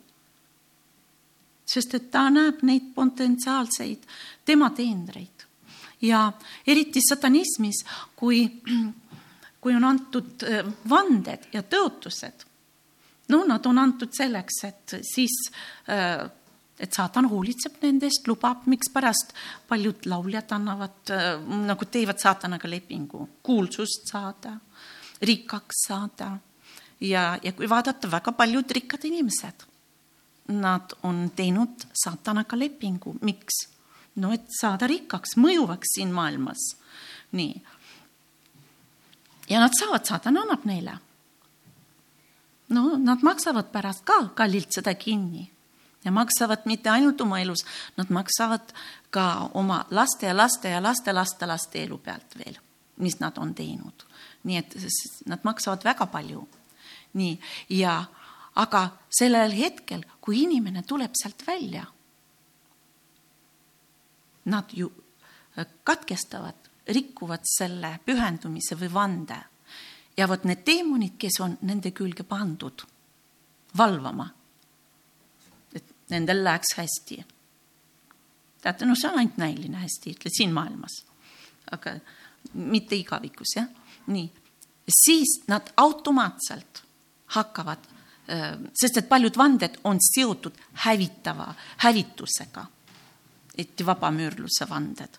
Sest 1.68 1.94
et 1.98 2.10
ta 2.10 2.28
näeb 2.32 2.62
neid 2.66 2.92
potentsiaalseid 2.94 4.06
tema 4.44 4.70
teenreid. 4.76 5.44
Ja 6.00 6.28
eriti 6.66 7.02
satanismis, 7.02 7.82
kui, 8.16 8.44
kui 9.62 9.76
on 9.76 9.84
antud 9.84 10.46
äh, 10.46 10.64
vanded 10.88 11.50
ja 11.52 11.62
tõotused, 11.62 12.46
no 13.28 13.44
nad 13.48 13.66
on 13.66 13.78
antud 13.82 14.14
selleks, 14.16 14.62
et 14.68 14.98
siis 15.04 15.34
äh, 15.90 16.28
et 16.78 16.94
saatan 16.94 17.26
hoolitseb 17.30 17.80
nendest, 17.82 18.26
lubab, 18.30 18.66
mikspärast 18.70 19.34
paljud 19.68 20.06
lauljad 20.06 20.52
annavad 20.54 21.12
äh, 21.14 21.30
nagu 21.66 21.88
teevad 21.90 22.20
saatanaga 22.22 22.70
lepingu, 22.70 23.24
kuulsust 23.42 24.06
saada, 24.12 24.54
rikkaks 25.22 25.86
saada. 25.88 26.36
Ja, 27.00 27.32
ja 27.42 27.52
kui 27.54 27.68
vaadata, 27.70 28.10
väga 28.10 28.32
paljud 28.34 28.70
rikkad 28.74 29.04
inimesed, 29.06 29.66
nad 30.48 30.92
on 31.02 31.30
teinud 31.36 31.84
saatanaga 32.04 32.58
lepingu, 32.58 33.16
miks? 33.20 33.66
no 34.18 34.32
et 34.34 34.48
saada 34.50 34.88
rikkaks, 34.90 35.36
mõjuvaks 35.38 35.94
siin 35.94 36.12
maailmas. 36.12 36.70
nii. 37.32 37.62
ja 39.50 39.60
nad 39.60 39.76
saavad, 39.78 40.04
saatan 40.04 40.38
annab 40.38 40.64
neile. 40.64 40.98
no 42.68 42.96
nad 42.96 43.22
maksavad 43.22 43.70
pärast 43.72 44.04
ka 44.04 44.28
kallilt 44.34 44.72
seda 44.72 44.94
kinni 44.94 45.50
ja 46.04 46.12
maksavad 46.12 46.64
mitte 46.64 46.90
ainult 46.90 47.20
oma 47.20 47.40
elus, 47.40 47.64
nad 47.96 48.10
maksavad 48.10 48.72
ka 49.10 49.50
oma 49.54 49.84
laste 49.90 50.26
ja 50.26 50.36
laste 50.36 50.70
ja 50.70 50.82
laste 50.82 51.12
lastelaste 51.12 51.82
elu 51.82 51.98
pealt 51.98 52.38
veel, 52.38 52.58
mis 52.96 53.20
nad 53.20 53.38
on 53.38 53.54
teinud. 53.54 54.06
nii 54.44 54.56
et 54.56 54.76
nad 55.26 55.44
maksavad 55.44 55.84
väga 55.84 56.06
palju. 56.06 56.48
nii, 57.12 57.40
ja 57.68 58.04
aga 58.58 58.82
sellel 59.18 59.54
hetkel, 59.54 60.02
kui 60.20 60.42
inimene 60.42 60.82
tuleb 60.82 61.14
sealt 61.18 61.44
välja, 61.46 61.84
nad 64.48 64.72
ju 64.72 64.88
katkestavad, 65.84 66.66
rikuvad 66.88 67.44
selle 67.44 67.98
pühendumise 68.04 68.76
või 68.80 68.92
vande. 68.92 69.38
ja 70.16 70.26
vot 70.28 70.44
need 70.44 70.64
teemonid, 70.64 71.14
kes 71.18 71.40
on 71.40 71.58
nende 71.62 71.92
külge 71.94 72.24
pandud 72.26 72.82
valvama 73.76 74.26
nendel 76.10 76.44
läheks 76.44 76.74
hästi. 76.76 77.24
teate, 78.62 78.86
noh, 78.86 78.96
see 78.98 79.10
on 79.10 79.18
ainult 79.20 79.36
näiline 79.38 79.78
hästi, 79.82 80.14
ütled 80.16 80.34
siin 80.34 80.52
maailmas, 80.54 81.02
aga 81.70 81.94
mitte 82.54 82.96
igavikus, 82.96 83.54
jah, 83.56 83.68
nii. 84.06 84.26
siis 85.04 85.42
nad 85.48 85.72
automaatselt 85.76 86.82
hakkavad, 87.36 87.84
sest 88.74 89.00
et 89.00 89.08
paljud 89.08 89.36
vanded 89.36 89.78
on 89.88 90.00
seotud 90.02 90.58
hävitava, 90.84 91.48
hävitusega. 91.84 92.66
eriti 93.58 93.86
vabamüürluse 93.86 94.68
vanded 94.68 95.18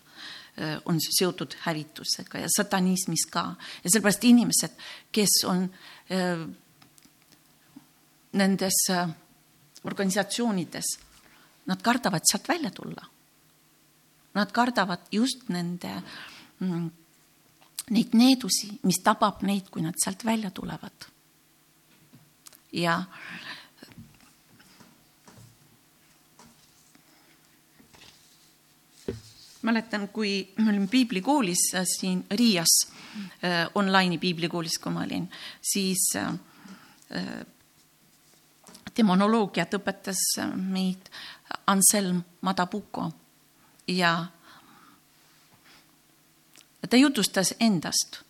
on 0.84 0.98
seotud 1.00 1.54
hävitusega 1.64 2.38
ja 2.38 2.48
satanismis 2.56 3.26
ka 3.30 3.42
ja 3.84 3.90
sellepärast 3.90 4.24
inimesed, 4.24 4.70
kes 5.12 5.44
on 5.48 5.68
nendes 8.32 8.78
organisatsioonides, 9.84 10.98
nad 11.66 11.82
kardavad 11.82 12.22
sealt 12.24 12.48
välja 12.48 12.70
tulla. 12.70 13.06
Nad 14.34 14.52
kardavad 14.52 15.08
just 15.12 15.48
nende 15.48 16.02
mm, 16.58 16.90
neid 17.90 18.14
needusi, 18.14 18.70
mis 18.86 19.00
tabab 19.04 19.42
neid, 19.46 19.70
kui 19.70 19.82
nad 19.82 19.96
sealt 19.98 20.24
välja 20.24 20.50
tulevad. 20.54 21.08
Ja. 22.72 23.02
Mäletan, 29.62 30.08
kui 30.08 30.52
me 30.56 30.70
olime 30.70 30.86
piiblikoolis 30.86 31.74
äh, 31.74 31.84
siin 31.84 32.24
Riias 32.30 32.86
äh,, 33.44 33.68
online'i 33.74 34.18
piiblikoolis, 34.18 34.78
kui 34.78 34.92
ma 34.92 35.02
olin, 35.04 35.28
siis 35.62 36.12
äh, 36.16 36.32
demonoloogiat 38.96 39.74
õpetas 39.76 40.22
meid 40.56 41.10
Anselm 41.66 42.22
Madabuko. 42.40 43.10
Ja 43.88 44.26
ta 46.90 46.96
jutustas 46.96 47.54
endast. 47.60 48.22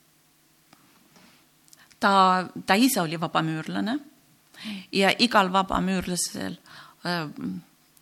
ta, 2.00 2.46
ta 2.66 2.74
ise 2.74 3.00
oli 3.00 3.20
vabamüürlane 3.20 3.98
ja 4.92 5.12
igal 5.18 5.52
vabamüürlasel, 5.52 6.56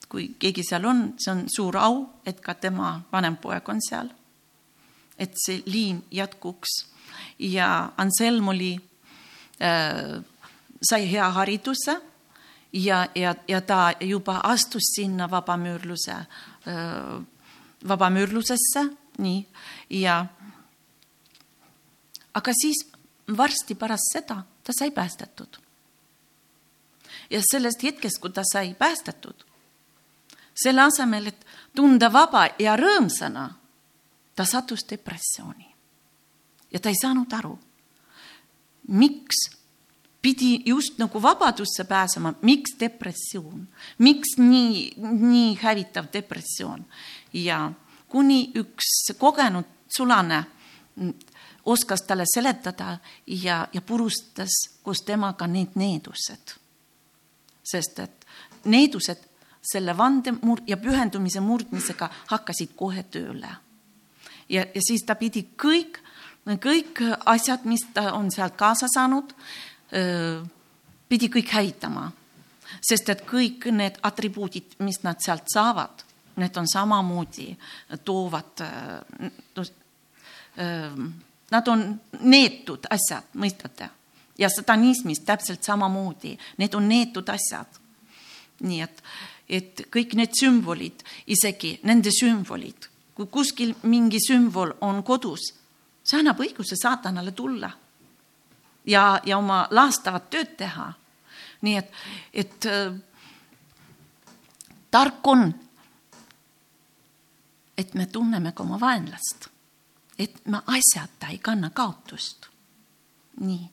kui 0.08 0.28
keegi 0.38 0.64
seal 0.64 0.86
on, 0.88 1.02
see 1.20 1.32
on 1.32 1.44
suur 1.52 1.76
au, 1.76 2.00
et 2.26 2.40
ka 2.40 2.54
tema 2.54 2.94
vanem 3.12 3.36
poeg 3.36 3.68
on 3.68 3.82
seal. 3.82 4.10
et 5.18 5.34
see 5.34 5.62
liin 5.66 6.04
jätkuks 6.14 6.86
ja 7.38 7.92
Anselm 7.96 8.48
oli 8.48 8.78
äh,, 9.60 10.22
sai 10.82 11.12
hea 11.12 11.30
hariduse 11.30 11.96
ja, 12.72 13.08
ja, 13.14 13.34
ja 13.48 13.60
ta 13.60 13.92
juba 14.00 14.40
astus 14.44 14.92
sinna 14.94 15.30
vabamüürluse, 15.30 16.16
vabamüürlusesse, 17.88 18.84
nii, 19.18 19.46
ja 19.90 20.26
aga 22.34 22.52
siis 22.62 22.84
varsti 23.36 23.74
pärast 23.74 24.12
seda 24.12 24.42
ta 24.64 24.72
sai 24.78 24.90
päästetud. 24.90 25.58
Ja 27.30 27.40
sellest 27.50 27.82
hetkest, 27.82 28.18
kui 28.20 28.30
ta 28.30 28.42
sai 28.52 28.74
päästetud, 28.74 29.44
selle 30.62 30.82
asemel, 30.82 31.26
et 31.26 31.46
tunda 31.76 32.12
vaba 32.12 32.48
ja 32.58 32.76
rõõmsana, 32.76 33.48
ta 34.36 34.44
sattus 34.44 34.84
depressiooni. 34.90 35.66
ja 36.72 36.78
ta 36.78 36.88
ei 36.88 36.98
saanud 37.00 37.32
aru, 37.32 37.58
miks 38.88 39.48
pidi 40.22 40.62
just 40.66 40.98
nagu 40.98 41.22
vabadusse 41.22 41.84
pääsema, 41.84 42.34
miks 42.42 42.74
depressioon, 42.80 43.68
miks 43.98 44.36
nii, 44.38 44.92
nii 44.96 45.58
hävitav 45.62 46.10
depressioon 46.12 46.84
ja 47.32 47.72
kuni 48.08 48.50
üks 48.54 49.12
kogenud 49.18 49.64
sulane 49.96 50.44
oskas 51.64 52.02
talle 52.02 52.24
seletada 52.34 52.98
ja, 53.26 53.68
ja 53.72 53.80
purustas 53.80 54.50
koos 54.82 55.02
temaga 55.06 55.46
need 55.46 55.76
needused. 55.76 56.58
Sest 57.70 57.98
et 57.98 58.26
needused 58.64 59.24
selle 59.72 59.96
vande 59.96 60.32
mur- 60.42 60.62
ja 60.66 60.76
pühendumise 60.76 61.40
murdmisega 61.40 62.10
hakkasid 62.32 62.74
kohe 62.76 63.02
tööle. 63.02 63.50
ja, 64.48 64.64
ja 64.74 64.80
siis 64.80 65.04
ta 65.04 65.14
pidi 65.14 65.46
kõik, 65.56 65.98
kõik 66.46 67.02
asjad, 67.26 67.64
mis 67.64 67.84
ta 67.94 68.12
on 68.12 68.30
sealt 68.30 68.56
kaasa 68.56 68.88
saanud, 68.88 69.34
pidi 71.08 71.28
kõik 71.28 71.52
hävitama, 71.52 72.10
sest 72.80 73.08
et 73.08 73.26
kõik 73.26 73.68
need 73.72 73.98
atribuudid, 74.02 74.78
mis 74.78 75.02
nad 75.02 75.20
sealt 75.24 75.48
saavad, 75.52 76.04
need 76.36 76.56
on 76.56 76.68
samamoodi, 76.68 77.50
toovad, 78.04 78.64
nad 81.50 81.68
on 81.68 81.86
neetud 82.20 82.88
asjad, 82.90 83.32
mõistate? 83.34 83.90
Ja 84.38 84.48
satanismis 84.48 85.20
täpselt 85.26 85.62
samamoodi, 85.62 86.36
need 86.58 86.74
on 86.74 86.88
neetud 86.88 87.28
asjad. 87.28 87.66
nii 88.60 88.80
et, 88.82 89.02
et 89.48 89.82
kõik 89.94 90.16
need 90.18 90.34
sümbolid, 90.34 91.04
isegi 91.30 91.78
nende 91.86 92.10
sümbolid, 92.10 92.88
kui 93.14 93.26
kuskil 93.26 93.74
mingi 93.82 94.18
sümbol 94.22 94.72
on 94.80 95.02
kodus, 95.06 95.52
see 96.02 96.18
annab 96.18 96.40
õiguse 96.42 96.74
saatanale 96.78 97.32
tulla 97.32 97.70
ja, 98.86 99.20
ja 99.24 99.38
oma 99.38 99.66
laastavat 99.70 100.30
tööd 100.30 100.56
teha. 100.56 100.92
nii 101.62 101.76
et, 101.76 101.94
et 102.32 102.66
äh, 102.66 102.94
tark 104.90 105.26
on, 105.26 105.48
et 107.78 107.94
me 107.94 108.06
tunneme 108.06 108.52
ka 108.52 108.62
oma 108.62 108.80
vaenlast, 108.80 109.48
et 110.18 110.46
me 110.46 110.62
asjata 110.66 111.30
ei 111.30 111.38
kanna 111.38 111.70
kaotust. 111.70 112.48
nii, 113.40 113.70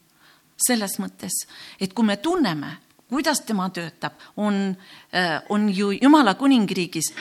selles 0.57 0.99
mõttes, 0.99 1.45
et 1.79 1.93
kui 1.93 2.05
me 2.05 2.17
tunneme, 2.17 2.77
kuidas 3.09 3.41
tema 3.45 3.69
töötab, 3.69 4.13
on, 4.37 4.75
äh, 5.13 5.41
on 5.49 5.69
ju 5.69 5.91
Jumala 5.91 6.33
kuningriigis 6.35 7.13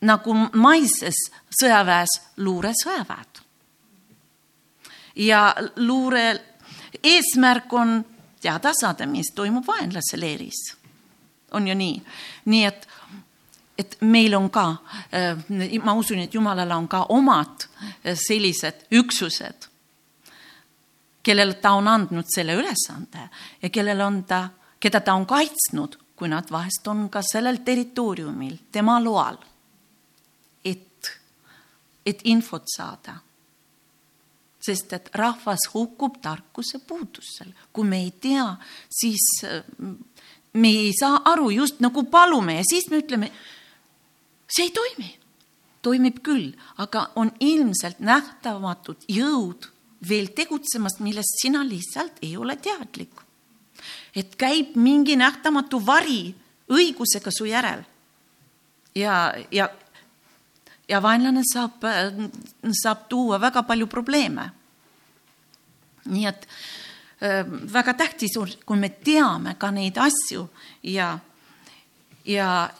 nagu 0.00 0.34
maises 0.52 1.16
sõjaväes 1.60 2.20
luuresõjaväed. 2.36 3.42
ja 5.16 5.54
luure 5.76 6.40
eesmärk 7.02 7.72
on 7.72 8.04
teada 8.40 8.72
saada, 8.80 9.06
mis 9.06 9.32
toimub 9.34 9.66
vaenlase 9.66 10.20
leeris. 10.20 10.76
on 11.52 11.68
ju 11.68 11.74
nii, 11.74 12.02
nii 12.44 12.64
et, 12.64 12.88
et 13.78 13.96
meil 14.00 14.34
on 14.34 14.50
ka, 14.50 14.76
äh, 15.14 15.80
ma 15.84 15.94
usun, 15.94 16.18
et 16.18 16.34
Jumalal 16.34 16.70
on 16.70 16.88
ka 16.88 17.06
omad 17.08 17.64
äh, 18.04 18.18
sellised 18.18 18.86
üksused, 18.92 19.68
kellele 21.26 21.58
ta 21.58 21.74
on 21.74 21.88
andnud 21.90 22.28
selle 22.30 22.54
ülesande 22.54 23.28
ja 23.62 23.70
kellele 23.70 24.04
on 24.04 24.22
ta, 24.28 24.44
keda 24.80 25.00
ta 25.02 25.16
on 25.18 25.26
kaitsnud, 25.26 25.98
kui 26.16 26.30
nad 26.30 26.50
vahest 26.50 26.86
on 26.88 27.08
ka 27.10 27.22
sellel 27.26 27.58
territooriumil 27.66 28.56
tema 28.72 29.00
loal, 29.02 29.38
et, 30.64 31.12
et 32.06 32.22
infot 32.30 32.64
saada 32.76 33.18
sest 34.66 34.94
et 34.96 35.10
rahvas 35.14 35.68
hukkub 35.74 36.16
tarkuse 36.22 36.80
puudusel. 36.86 37.52
kui 37.72 37.84
me 37.86 38.00
ei 38.02 38.10
tea, 38.10 38.48
siis 38.90 39.26
me 40.56 40.68
ei 40.68 40.90
saa 40.98 41.20
aru, 41.24 41.50
just 41.50 41.80
nagu 41.80 42.02
palume 42.10 42.56
ja 42.58 42.64
siis 42.66 42.88
me 42.90 42.98
ütleme, 43.02 43.30
see 44.48 44.66
ei 44.66 44.74
toimi. 44.74 45.12
toimib 45.86 46.18
küll, 46.18 46.50
aga 46.82 47.12
on 47.14 47.30
ilmselt 47.38 48.00
nähtamatud 48.02 49.04
jõud 49.06 49.68
veel 50.08 50.28
tegutsemas, 50.34 50.98
millest 51.00 51.40
sina 51.42 51.62
lihtsalt 51.64 52.20
ei 52.22 52.36
ole 52.36 52.56
teadlik. 52.56 53.22
et 54.16 54.36
käib 54.36 54.76
mingi 54.76 55.16
nähtamatu 55.16 55.86
vari 55.86 56.34
õigusega 56.68 57.30
su 57.30 57.44
järel. 57.44 57.84
ja, 58.94 59.34
ja, 59.50 59.68
ja 60.88 61.02
vaenlane 61.02 61.42
saab, 61.52 61.84
saab 62.72 63.08
tuua 63.08 63.40
väga 63.40 63.62
palju 63.62 63.86
probleeme. 63.86 64.50
nii 66.06 66.26
et 66.26 66.48
väga 67.72 67.94
tähtis 67.94 68.36
on, 68.36 68.50
kui 68.66 68.76
me 68.76 68.88
teame 68.88 69.54
ka 69.58 69.70
neid 69.70 69.96
asju 69.96 70.48
ja, 70.82 71.18
ja, 72.24 72.70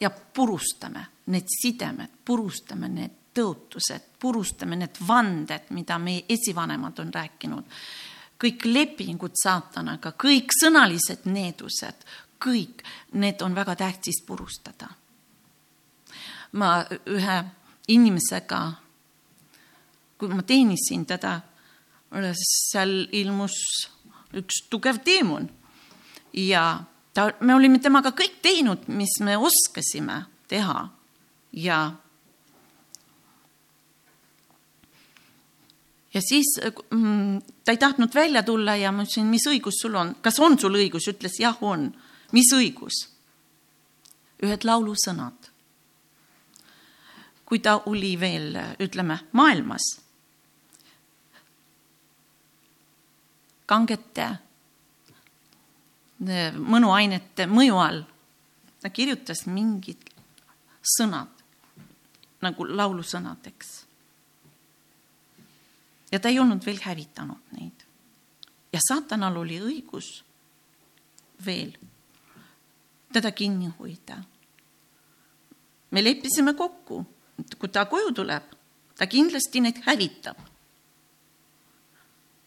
ja 0.00 0.10
purustame 0.10 1.06
need 1.26 1.48
sidemed, 1.48 2.10
purustame 2.24 2.88
need 2.88 3.21
tõotused, 3.34 4.12
purustame 4.20 4.76
need 4.76 4.98
vanded, 5.06 5.70
mida 5.70 5.98
meie 5.98 6.24
esivanemad 6.28 6.98
on 6.98 7.12
rääkinud. 7.14 7.64
kõik 8.42 8.64
lepingud 8.64 9.36
saatanaga, 9.38 10.12
kõik 10.18 10.50
sõnalised 10.50 11.28
needused, 11.30 12.04
kõik 12.42 12.82
need 13.12 13.42
on 13.42 13.54
väga 13.54 13.76
tähtis 13.76 14.22
purustada. 14.26 14.88
ma 16.52 16.84
ühe 17.06 17.44
inimesega, 17.88 18.72
kui 20.18 20.28
ma 20.28 20.42
teenisin 20.42 21.06
teda 21.06 21.40
seal 22.70 23.08
ilmus 23.12 23.54
üks 24.36 24.68
tugev 24.70 24.98
teemon 25.04 25.48
ja 26.32 26.84
ta, 27.14 27.30
me 27.40 27.54
olime 27.54 27.78
temaga 27.78 28.12
kõik 28.16 28.40
teinud, 28.42 28.88
mis 28.88 29.20
me 29.20 29.36
oskasime 29.36 30.24
teha 30.48 30.88
ja 31.52 31.78
ja 36.14 36.20
siis 36.20 36.58
mm, 36.90 37.40
ta 37.64 37.72
ei 37.72 37.80
tahtnud 37.80 38.14
välja 38.14 38.42
tulla 38.42 38.76
ja 38.76 38.92
ma 38.92 39.06
ütlesin, 39.06 39.30
mis 39.30 39.46
õigus 39.48 39.80
sul 39.82 39.94
on, 39.96 40.14
kas 40.22 40.40
on 40.40 40.58
sul 40.58 40.76
õigus, 40.76 41.08
ütles 41.08 41.40
jah, 41.40 41.56
on. 41.62 41.92
mis 42.32 42.52
õigus? 42.54 43.08
ühed 44.42 44.64
laulusõnad. 44.64 45.50
kui 47.46 47.58
ta 47.58 47.82
oli 47.86 48.16
veel, 48.20 48.56
ütleme, 48.80 49.18
maailmas 49.32 50.02
kangete 53.72 54.26
mõnuainete 56.56 57.46
mõju 57.50 57.78
all. 57.80 58.02
ta 58.82 58.90
kirjutas 58.90 59.46
mingid 59.46 60.10
sõnad 60.82 61.42
nagu 62.42 62.66
laulusõnad, 62.66 63.46
eks. 63.46 63.81
Ja 66.12 66.20
ta 66.20 66.28
ei 66.28 66.38
olnud 66.40 66.66
veel 66.66 66.80
hävitanud 66.82 67.56
neid. 67.58 67.86
ja 68.72 68.80
saatanal 68.88 69.36
oli 69.36 69.60
õigus 69.60 70.24
veel 71.46 71.72
teda 73.12 73.32
kinni 73.32 73.72
hoida. 73.78 74.16
me 75.90 76.04
leppisime 76.04 76.54
kokku, 76.54 77.04
et 77.38 77.54
kui 77.54 77.68
ta 77.68 77.84
koju 77.84 78.12
tuleb, 78.12 78.54
ta 78.96 79.06
kindlasti 79.06 79.60
neid 79.60 79.82
hävitab. 79.86 80.38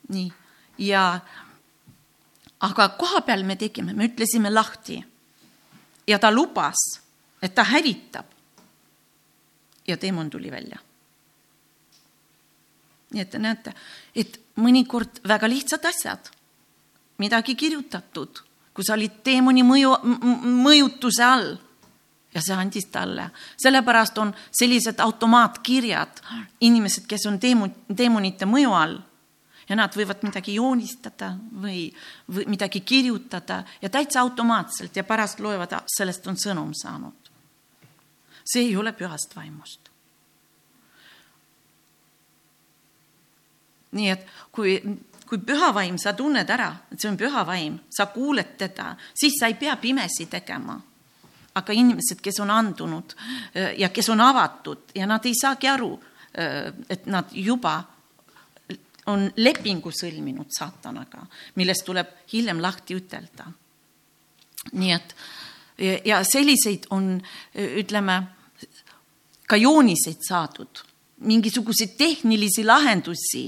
nii 0.09 0.31
ja 0.77 1.19
aga 2.59 2.89
koha 2.99 3.21
peal 3.21 3.43
me 3.43 3.55
tegime, 3.55 3.93
me 3.93 4.09
ütlesime 4.09 4.49
lahti 4.53 4.99
ja 6.07 6.19
ta 6.19 6.31
lubas, 6.31 7.01
et 7.41 7.55
ta 7.55 7.63
hävitab. 7.63 8.25
ja 9.87 9.97
teemon 9.97 10.29
tuli 10.29 10.51
välja. 10.51 10.79
Nii 13.13 13.21
et 13.21 13.29
te 13.29 13.39
näete, 13.39 13.73
et 14.15 14.39
mõnikord 14.61 15.21
väga 15.27 15.49
lihtsad 15.49 15.85
asjad, 15.85 16.31
midagi 17.21 17.55
kirjutatud, 17.55 18.41
kui 18.73 18.83
sa 18.83 18.95
olid 18.95 19.21
teemoni 19.23 19.63
mõju, 19.63 19.93
mõjutuse 20.43 21.23
all 21.23 21.53
ja 22.35 22.43
see 22.43 22.55
andis 22.57 22.89
talle, 22.91 23.29
sellepärast 23.61 24.17
on 24.19 24.33
sellised 24.51 24.99
automaatkirjad, 24.99 26.21
inimesed, 26.67 27.05
kes 27.07 27.27
on 27.29 27.39
teemu, 27.39 27.69
teemonite 27.95 28.47
mõju 28.49 28.73
all 28.75 28.97
ja 29.69 29.77
nad 29.79 29.95
võivad 29.95 30.21
midagi 30.25 30.57
joonistada 30.59 31.31
või, 31.61 31.87
või 32.29 32.45
midagi 32.53 32.83
kirjutada 32.85 33.63
ja 33.81 33.89
täitsa 33.89 34.21
automaatselt 34.21 34.95
ja 34.95 35.03
pärast 35.07 35.39
loevad, 35.39 35.73
sellest 35.97 36.27
on 36.27 36.37
sõnum 36.37 36.73
saanud. 36.75 37.31
see 38.45 38.61
ei 38.61 38.75
ole 38.77 38.91
pühast 38.93 39.35
vaimust. 39.35 39.89
Nii 43.95 44.09
et 44.11 44.25
kui, 44.51 44.75
kui 45.25 45.39
püha 45.41 45.71
vaim, 45.73 45.97
sa 46.01 46.13
tunned 46.13 46.49
ära, 46.49 46.71
et 46.91 46.99
see 46.99 47.09
on 47.09 47.17
püha 47.19 47.45
vaim, 47.47 47.79
sa 47.89 48.09
kuuled 48.13 48.55
teda, 48.59 48.93
siis 49.15 49.39
sa 49.39 49.49
ei 49.51 49.57
pea 49.59 49.77
pimesi 49.81 50.27
tegema 50.31 50.77
aga 51.55 51.73
inimesed, 51.73 52.19
kes 52.23 52.39
on 52.43 52.51
andunud 52.51 53.15
ja 53.79 53.89
kes 53.89 54.09
on 54.11 54.21
avatud 54.21 54.91
ja 54.95 55.07
nad 55.07 55.25
ei 55.25 55.35
saagi 55.39 55.69
aru, 55.71 55.93
et 56.89 57.05
nad 57.07 57.31
juba 57.31 57.77
on 59.11 59.27
lepingu 59.37 59.91
sõlminud 59.93 60.49
saatanaga, 60.51 61.23
millest 61.55 61.85
tuleb 61.85 62.11
hiljem 62.33 62.61
lahti 62.61 62.97
ütelda. 62.97 63.45
nii 64.73 64.91
et 64.91 65.15
ja 66.05 66.23
selliseid 66.23 66.87
on, 66.89 67.21
ütleme, 67.55 68.15
ka 69.47 69.55
jooniseid 69.55 70.23
saadud, 70.27 70.81
mingisuguseid 71.21 71.95
tehnilisi 71.97 72.63
lahendusi 72.65 73.45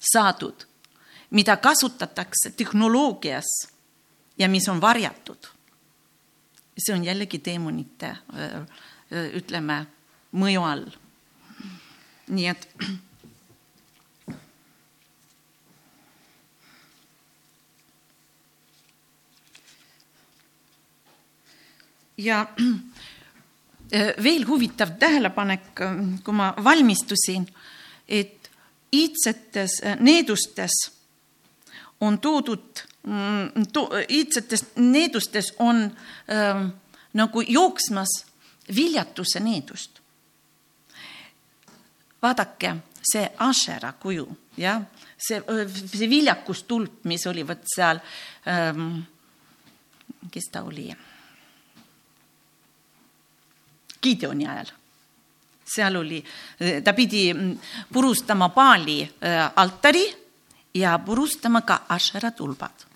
saadud, 0.00 0.66
mida 1.30 1.56
kasutatakse 1.56 2.50
tehnoloogias 2.56 3.50
ja 4.38 4.48
mis 4.48 4.68
on 4.68 4.80
varjatud. 4.80 5.46
see 6.80 6.94
on 6.94 7.04
jällegi 7.04 7.38
teemonite, 7.38 8.16
ütleme, 9.36 9.86
mõju 10.32 10.62
all. 10.64 10.86
nii 12.30 12.46
et 12.46 12.68
ja 22.16 22.46
veel 24.22 24.46
huvitav 24.48 24.94
tähelepanek, 24.98 25.72
kui 26.24 26.34
ma 26.34 26.52
valmistusin, 26.64 27.46
et 28.08 28.39
iidsetes 28.92 29.80
needustes 30.00 30.90
on 32.00 32.18
toodud 32.18 32.82
to,, 33.72 33.88
iidsetes 34.08 34.64
needustes 34.76 35.54
on 35.58 35.84
äh, 35.84 36.72
nagu 37.12 37.40
jooksmas 37.40 38.26
viljatuse 38.76 39.40
needust. 39.40 40.00
vaadake, 42.22 42.76
see 43.12 43.30
Ashera 43.38 43.92
kuju, 43.92 44.26
jah, 44.60 44.82
see, 45.16 45.40
see 45.86 46.08
viljakustulp, 46.10 47.04
mis 47.08 47.24
oli 47.26 47.46
vot 47.48 47.62
seal 47.74 48.00
ähm,, 48.48 49.00
kes 50.30 50.50
ta 50.52 50.62
oli 50.68 50.90
Gideoni 54.02 54.46
ajal. 54.48 54.68
Seal 55.74 55.96
oli, 55.96 56.24
ta 56.84 56.92
pidi 56.92 57.30
purustama 57.92 58.48
Paali 58.48 59.02
äh, 59.02 59.52
altari 59.56 60.04
ja 60.74 60.98
purustama 60.98 61.60
ka 61.60 61.84
Ashera 61.88 62.30
tulbad. 62.30 62.86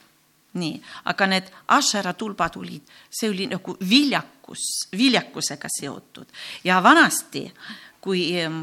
nii, 0.54 0.82
aga 1.10 1.26
need 1.26 1.48
Ashera 1.74 2.12
tulbad 2.14 2.56
olid, 2.56 2.82
see 3.10 3.26
oli 3.30 3.48
nagu 3.50 3.72
viljakus, 3.88 4.86
viljakusega 4.94 5.66
seotud 5.80 6.30
ja 6.64 6.78
vanasti, 6.82 7.48
kui 8.00 8.28
ähm, 8.38 8.60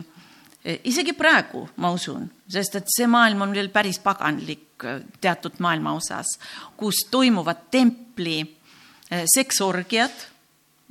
isegi 0.63 1.11
praegu 1.13 1.65
ma 1.83 1.91
usun, 1.91 2.29
sest 2.47 2.79
et 2.79 2.87
see 2.95 3.09
maailm 3.11 3.43
on 3.43 3.51
veel 3.51 3.67
päris 3.75 3.99
paganlik 3.99 4.85
äh, 4.87 5.01
teatud 5.21 5.59
maailma 5.59 5.91
osas, 5.99 6.37
kus 6.79 7.03
toimuvad 7.11 7.67
templi 7.71 8.39
äh, 8.39 9.25
seksorgiad 9.27 10.31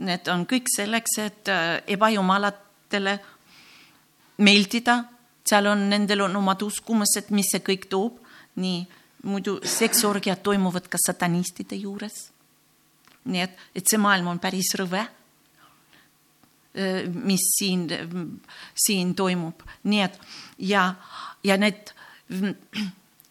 Need 0.01 0.29
on 0.33 0.47
kõik 0.49 0.69
selleks, 0.73 1.19
et 1.21 1.51
äh, 1.53 1.83
ebajumalatele 2.91 3.21
meeldida, 4.39 5.05
seal 5.45 5.67
on, 5.67 5.89
nendel 5.91 6.23
on 6.25 6.37
omad 6.37 6.63
uskumused, 6.63 7.31
mis 7.31 7.51
see 7.53 7.61
kõik 7.61 7.89
toob, 7.91 8.19
nii, 8.57 8.87
muidu 9.25 9.61
seksorgiad 9.65 10.43
toimuvad 10.43 10.89
ka 10.89 10.99
satanistide 10.99 11.77
juures. 11.77 12.31
nii 13.25 13.41
et, 13.41 13.57
et 13.75 13.87
see 13.87 13.99
maailm 13.99 14.29
on 14.29 14.39
päris 14.41 14.73
rõve 14.81 15.07
mis 17.13 17.43
siin, 17.59 17.89
siin 18.75 19.15
toimub, 19.15 19.61
nii 19.85 20.01
et 20.01 20.19
ja, 20.59 20.95
ja 21.45 21.57
need 21.59 21.93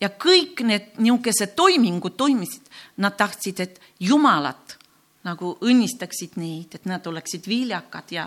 ja 0.04 0.10
kõik 0.12 0.62
need 0.67 1.00
niisugused 1.00 1.56
toimingud 1.56 2.17
toimisid, 2.19 2.67
nad 2.98 3.15
tahtsid, 3.17 3.60
et 3.63 3.80
jumalat 4.00 4.80
nagu 5.28 5.56
õnnistaksid 5.65 6.38
neid, 6.39 6.76
et 6.76 6.86
nad 6.88 7.06
oleksid 7.08 7.48
viljakad 7.50 8.12
ja, 8.13 8.26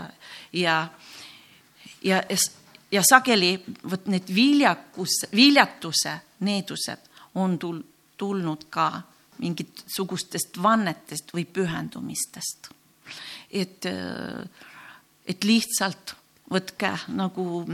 ja, 0.53 0.77
ja, 2.05 2.23
ja 2.91 3.03
sageli 3.11 3.65
vot 3.91 4.07
need 4.07 4.35
viljakus, 4.35 5.27
viljatuse 5.35 6.19
needused 6.41 7.09
on 7.35 7.59
tul, 7.59 7.81
tulnud 8.17 8.67
ka 8.71 9.03
mingisugustest 9.43 10.59
vannetest 10.63 11.33
või 11.35 11.45
pühendumistest. 11.45 12.69
et, 13.51 13.87
et 15.27 15.45
lihtsalt 15.45 16.15
võtke 16.53 16.93
nagu, 17.09 17.65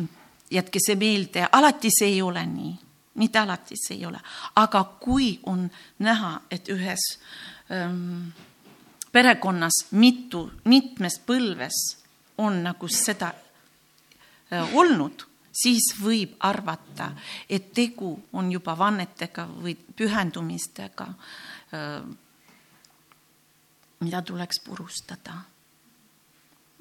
jätke 0.51 0.81
see 0.83 0.97
meelde, 0.97 1.49
alati 1.53 1.91
see 1.93 2.15
ei 2.15 2.23
ole 2.23 2.47
nii, 2.47 2.75
mitte 3.15 3.39
alati 3.39 3.77
see 3.77 3.99
ei 3.99 4.07
ole, 4.07 4.21
aga 4.57 4.85
kui 5.01 5.39
on 5.47 5.69
näha, 5.99 6.41
et 6.51 6.69
ühes 6.69 7.05
ähm, 7.71 8.31
perekonnas 9.13 9.85
mitu, 9.91 10.51
mitmes 10.65 11.19
põlves 11.27 11.83
on 12.39 12.63
nagu 12.63 12.89
seda 12.89 13.33
äh, 13.35 13.48
olnud, 14.51 15.25
siis 15.53 15.93
võib 16.03 16.37
arvata, 16.47 17.11
et 17.51 17.73
tegu 17.75 18.13
on 18.33 18.53
juba 18.53 18.77
vannetega 18.79 19.47
või 19.51 19.75
pühendumistega, 19.75 21.09
äh, 21.75 22.03
mida 24.01 24.23
tuleks 24.23 24.61
purustada 24.65 25.41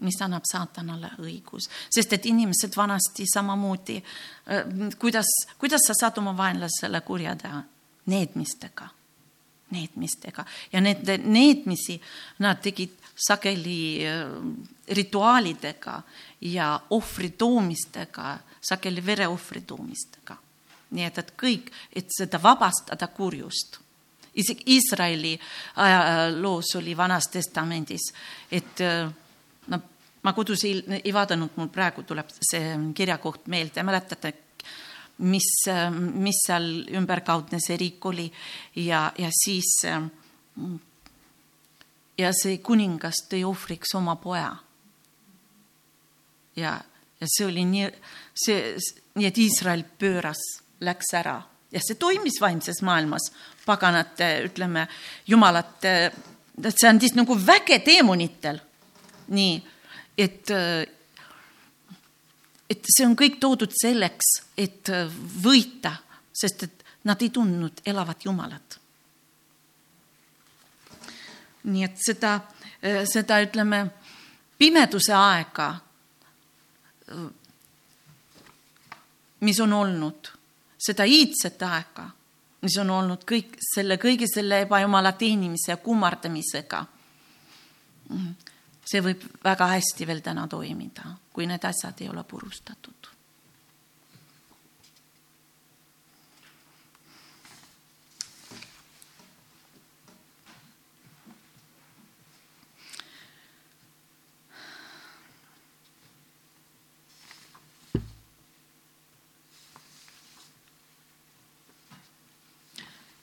mis 0.06 0.20
annab 0.22 0.46
saatanale 0.46 1.10
õigus, 1.26 1.70
sest 1.90 2.12
et 2.14 2.28
inimesed 2.30 2.76
vanasti 2.78 3.26
samamoodi, 3.34 3.98
äh, 3.98 4.68
kuidas, 5.00 5.32
kuidas 5.58 5.88
sa 5.88 5.96
saad 5.98 6.20
oma 6.22 6.36
vaenlasele 6.38 7.02
kurja 7.02 7.36
teha? 7.36 7.64
needmistega, 8.08 8.86
needmistega 9.72 10.46
ja 10.72 10.82
need 10.82 11.10
needmisi 11.26 11.98
nad 12.40 12.62
tegid 12.64 12.96
sageli 13.18 14.06
äh, 14.08 14.28
rituaalidega 14.96 16.02
ja 16.42 16.80
ohvri 16.90 17.30
toomistega, 17.30 18.38
sageli 18.62 19.06
vereohvri 19.06 19.62
toomistega. 19.62 20.38
nii 20.88 21.04
et, 21.04 21.18
et 21.20 21.32
kõik, 21.36 21.66
et 21.92 22.08
seda 22.16 22.40
vabastada 22.40 23.10
kurjust. 23.12 23.76
Isegi 24.40 24.64
Iisraeli 24.72 25.34
ajaloos 25.76 26.70
oli 26.80 26.94
Vanas 26.98 27.28
Testamendis, 27.28 28.14
et 28.52 28.82
äh, 28.82 29.12
ma 30.28 30.34
kodus 30.34 30.64
ei, 30.68 30.84
ei 31.04 31.14
vaadanud, 31.14 31.56
mul 31.56 31.70
praegu 31.74 32.04
tuleb 32.08 32.30
see 32.36 32.76
kirjakoht 32.96 33.48
meelde, 33.52 33.84
mäletate, 33.84 34.34
mis, 35.18 35.50
mis 36.14 36.44
seal 36.46 36.68
ümberkaudne 36.98 37.60
see 37.64 37.78
riik 37.80 38.06
oli 38.06 38.28
ja, 38.76 39.08
ja 39.18 39.30
siis 39.34 39.72
ja 42.18 42.32
see 42.34 42.60
kuningas 42.66 43.24
tõi 43.30 43.44
ohvriks 43.48 43.96
oma 43.98 44.16
poja. 44.22 44.56
ja, 46.56 46.78
ja 47.22 47.28
see 47.30 47.46
oli 47.46 47.66
nii, 47.66 47.92
see, 48.46 48.74
nii 49.18 49.30
et 49.30 49.38
Iisrael 49.42 49.86
pööras, 50.00 50.42
läks 50.82 51.14
ära 51.18 51.40
ja 51.74 51.82
see 51.84 51.98
toimis 52.00 52.40
vaimses 52.42 52.82
maailmas, 52.86 53.32
paganate, 53.66 54.30
ütleme, 54.48 54.88
jumalate, 55.28 55.96
see 56.70 56.90
andis 56.90 57.16
nagu 57.18 57.36
väge 57.40 57.80
teemonitel. 57.86 58.62
nii 59.28 59.58
et, 60.18 60.50
et 62.70 62.84
see 62.84 63.06
on 63.08 63.16
kõik 63.16 63.40
toodud 63.40 63.72
selleks, 63.72 64.34
et 64.58 64.92
võita, 65.44 65.94
sest 66.36 66.64
et 66.68 66.84
nad 67.08 67.22
ei 67.22 67.30
tundnud 67.30 67.82
elavat 67.86 68.26
Jumalat. 68.26 68.80
nii 71.68 71.84
et 71.84 71.98
seda, 72.00 72.38
seda 73.12 73.42
ütleme, 73.44 73.82
pimeduse 74.58 75.12
aega, 75.12 75.66
mis 79.44 79.60
on 79.60 79.74
olnud, 79.74 80.30
seda 80.80 81.04
iidset 81.04 81.62
aega, 81.68 82.06
mis 82.64 82.78
on 82.80 82.94
olnud 82.96 83.26
kõik 83.28 83.58
selle, 83.74 83.98
kõige 84.00 84.30
selle 84.32 84.62
ebajumala 84.64 85.12
teenimise 85.20 85.74
ja 85.74 85.78
kummardamisega 85.84 86.86
see 88.88 89.04
võib 89.04 89.24
väga 89.44 89.68
hästi 89.76 90.08
veel 90.08 90.24
täna 90.24 90.48
toimida, 90.48 91.18
kui 91.34 91.48
need 91.50 91.64
asjad 91.68 92.02
ei 92.02 92.10
ole 92.10 92.24
purustatud. 92.24 93.14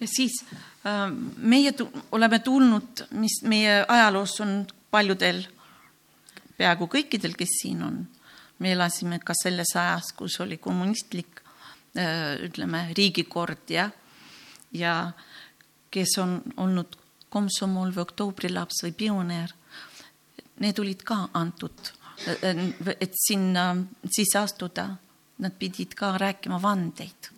ja 0.05 0.09
siis 0.17 0.45
äh, 0.85 1.09
meie 1.37 1.73
oleme 2.13 2.39
tulnud, 2.39 3.07
mis 3.11 3.39
meie 3.49 3.85
ajaloos 3.89 4.41
on 4.45 4.67
paljudel 4.95 5.43
peaaegu 6.59 6.89
kõikidel, 6.91 7.35
kes 7.39 7.59
siin 7.63 7.83
on. 7.87 8.05
me 8.63 8.71
elasime 8.71 9.19
ka 9.19 9.35
selles 9.35 9.73
ajas, 9.75 10.13
kus 10.15 10.39
oli 10.41 10.61
kommunistlik 10.63 11.41
äh, 11.99 12.39
ütleme, 12.47 12.87
riigikord 12.95 13.71
ja, 13.75 13.89
ja 14.73 14.95
kes 15.91 16.15
on 16.23 16.37
olnud 16.63 16.95
komsomol 17.35 17.91
või 17.91 18.05
oktoobrilaps 18.05 18.85
või 18.87 18.95
pioneer, 18.95 19.51
need 20.63 20.79
olid 20.79 21.03
ka 21.03 21.17
antud, 21.35 21.91
äh, 22.31 22.63
et 22.95 23.19
sinna 23.19 23.73
sisse 24.07 24.39
astuda, 24.39 24.93
nad 25.43 25.57
pidid 25.59 25.97
ka 25.99 26.13
rääkima 26.23 26.61
vandeid 26.63 27.33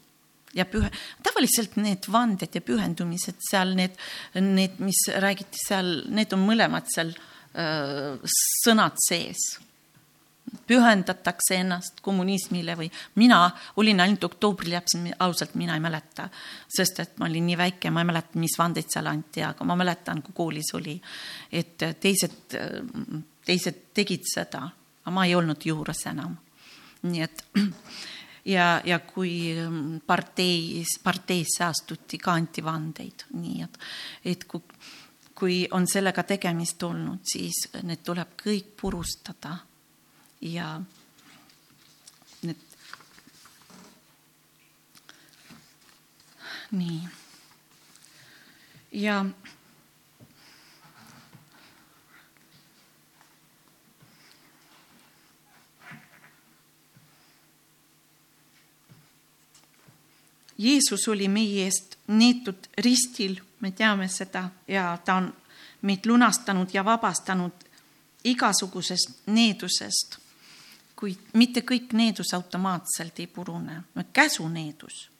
ja 0.57 0.67
pühe, 0.69 0.91
tavaliselt 1.25 1.79
need 1.81 2.05
vanded 2.13 2.53
ja 2.53 2.61
pühendumised 2.61 3.41
seal, 3.41 3.73
need, 3.77 3.97
need, 4.37 4.77
mis 4.85 5.01
räägiti 5.17 5.65
seal, 5.65 6.05
need 6.13 6.37
on 6.37 6.45
mõlemad 6.45 6.93
seal 6.93 7.17
äh, 7.17 7.33
sõnad 8.65 8.99
sees. 9.01 9.59
pühendatakse 10.67 11.57
ennast 11.59 12.01
kommunismile 12.03 12.77
või 12.79 12.87
mina 13.19 13.51
olin 13.77 14.01
ainult 14.01 14.25
oktoobrilaps, 14.29 14.95
ausalt 15.19 15.55
mina 15.59 15.75
ei 15.75 15.81
mäleta, 15.83 16.29
sest 16.69 17.01
et 17.01 17.19
ma 17.19 17.27
olin 17.27 17.47
nii 17.47 17.57
väike, 17.59 17.91
ma 17.91 18.05
ei 18.05 18.07
mäleta, 18.07 18.39
mis 18.39 18.55
vandeid 18.59 18.91
seal 18.93 19.07
anti, 19.11 19.43
aga 19.43 19.65
ma 19.65 19.75
mäletan, 19.77 20.23
kui 20.23 20.35
koolis 20.35 20.71
oli, 20.79 20.95
et 21.51 21.83
teised, 22.01 22.55
teised 23.45 23.81
tegid 23.95 24.29
seda, 24.31 24.63
aga 25.03 25.15
ma 25.15 25.27
ei 25.27 25.35
olnud 25.35 25.67
juures 25.67 26.07
enam. 26.13 26.37
nii 27.03 27.23
et 27.23 27.43
ja, 28.47 28.81
ja 28.85 28.99
kui 28.99 29.55
parteis, 30.07 30.99
parteisse 31.03 31.65
astuti, 31.67 32.19
ka 32.19 32.37
anti 32.39 32.65
vandeid, 32.65 33.27
nii 33.35 33.67
et, 33.67 33.79
et 34.25 34.47
kui 34.47 34.63
kui 35.37 35.67
on 35.71 35.85
sellega 35.89 36.23
tegemist 36.25 36.83
olnud, 36.83 37.21
siis 37.29 37.67
need 37.85 38.01
tuleb 38.05 38.37
kõik 38.41 38.73
purustada 38.81 39.59
ja 40.41 40.77
need. 42.43 42.63
nii. 46.73 47.03
ja 48.93 49.21
Jeesus 60.59 61.05
oli 61.09 61.29
meie 61.29 61.67
eest 61.69 61.99
neetud 62.09 62.69
ristil 62.81 63.37
me 63.61 63.71
teame 63.71 64.09
seda 64.09 64.49
ja 64.69 64.99
ta 65.05 65.15
on 65.15 65.33
meid 65.83 66.07
lunastanud 66.07 66.75
ja 66.75 66.85
vabastanud 66.85 67.53
igasugusest 68.25 69.27
needusest, 69.27 70.19
kuid 70.97 71.19
mitte 71.33 71.63
kõik 71.63 71.93
needus 71.93 72.35
automaatselt 72.35 73.19
ei 73.21 73.27
purune, 73.27 73.83
käsuneedus. 74.13 75.11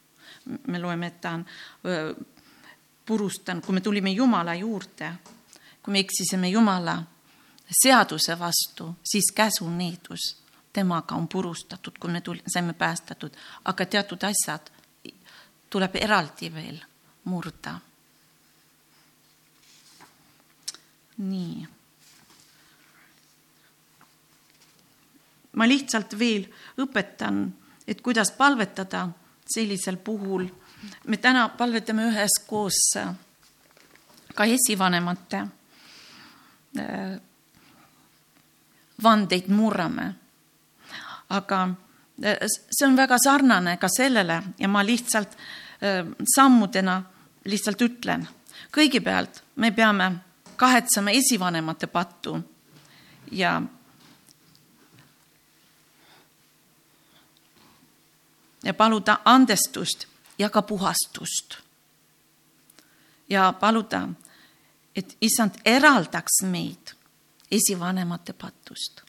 me 0.67 0.79
loeme, 0.79 1.07
et 1.07 1.21
ta 1.21 1.31
on 1.31 1.45
purustanud, 3.05 3.63
kui 3.65 3.73
me 3.73 3.81
tulime 3.81 4.11
Jumala 4.11 4.55
juurde, 4.55 5.13
kui 5.83 5.91
me 5.91 5.99
eksisime 5.99 6.49
Jumala 6.49 7.03
seaduse 7.83 8.39
vastu, 8.39 8.95
siis 9.03 9.31
käsuneedus 9.35 10.35
temaga 10.73 11.15
on 11.15 11.27
purustatud, 11.27 11.97
kui 11.99 12.11
me 12.11 12.21
tul-, 12.21 12.43
saime 12.47 12.73
päästetud, 12.73 13.33
aga 13.65 13.85
teatud 13.85 14.23
asjad 14.23 14.71
tuleb 15.69 15.95
eraldi 15.95 16.53
veel 16.53 16.77
murda. 17.23 17.79
Nii. 21.17 21.67
ma 25.57 25.65
lihtsalt 25.65 26.13
veel 26.19 26.43
õpetan, 26.77 27.47
et 27.87 28.01
kuidas 28.01 28.31
palvetada 28.37 29.07
sellisel 29.47 29.97
puhul. 29.97 30.45
me 31.07 31.17
täna 31.17 31.49
palvetame 31.49 32.05
üheskoos 32.11 32.77
ka 34.35 34.45
esivanemate 34.45 35.37
äh, 36.79 37.17
vandeid 39.03 39.49
murrame. 39.49 40.13
aga 41.29 41.69
äh, 42.23 42.37
see 42.45 42.87
on 42.87 42.95
väga 42.95 43.17
sarnane 43.17 43.77
ka 43.77 43.89
sellele 43.89 44.43
ja 44.59 44.67
ma 44.67 44.85
lihtsalt 44.85 45.33
äh, 45.81 46.05
sammudena 46.35 47.01
lihtsalt 47.45 47.81
ütlen. 47.81 48.27
kõigepealt 48.71 49.41
me 49.55 49.71
peame 49.71 50.26
kahetsema 50.57 51.11
esivanemate 51.11 51.87
pattu 51.87 52.39
ja 53.31 53.61
ja 58.63 58.73
paluda 58.73 59.19
andestust 59.25 60.05
ja 60.39 60.49
ka 60.49 60.61
puhastust. 60.61 61.57
ja 63.29 63.53
paluda, 63.59 64.07
et 64.95 65.17
issand 65.21 65.51
eraldaks 65.65 66.41
meid 66.43 66.93
esivanemate 67.51 68.33
patust. 68.33 69.01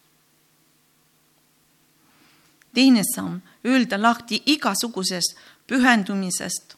teine 2.75 3.03
samm, 3.15 3.41
öelda 3.65 4.03
lahti 4.03 4.43
igasugusest 4.47 5.39
pühendumisest, 5.67 6.77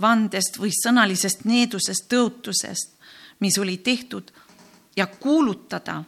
vandest 0.00 0.58
või 0.58 0.70
sõnalisest 0.72 1.44
needusest, 1.44 2.08
tõotusest, 2.08 2.95
mis 3.40 3.58
oli 3.58 3.76
tehtud 3.76 4.30
ja 4.96 5.06
kuulutada, 5.06 6.04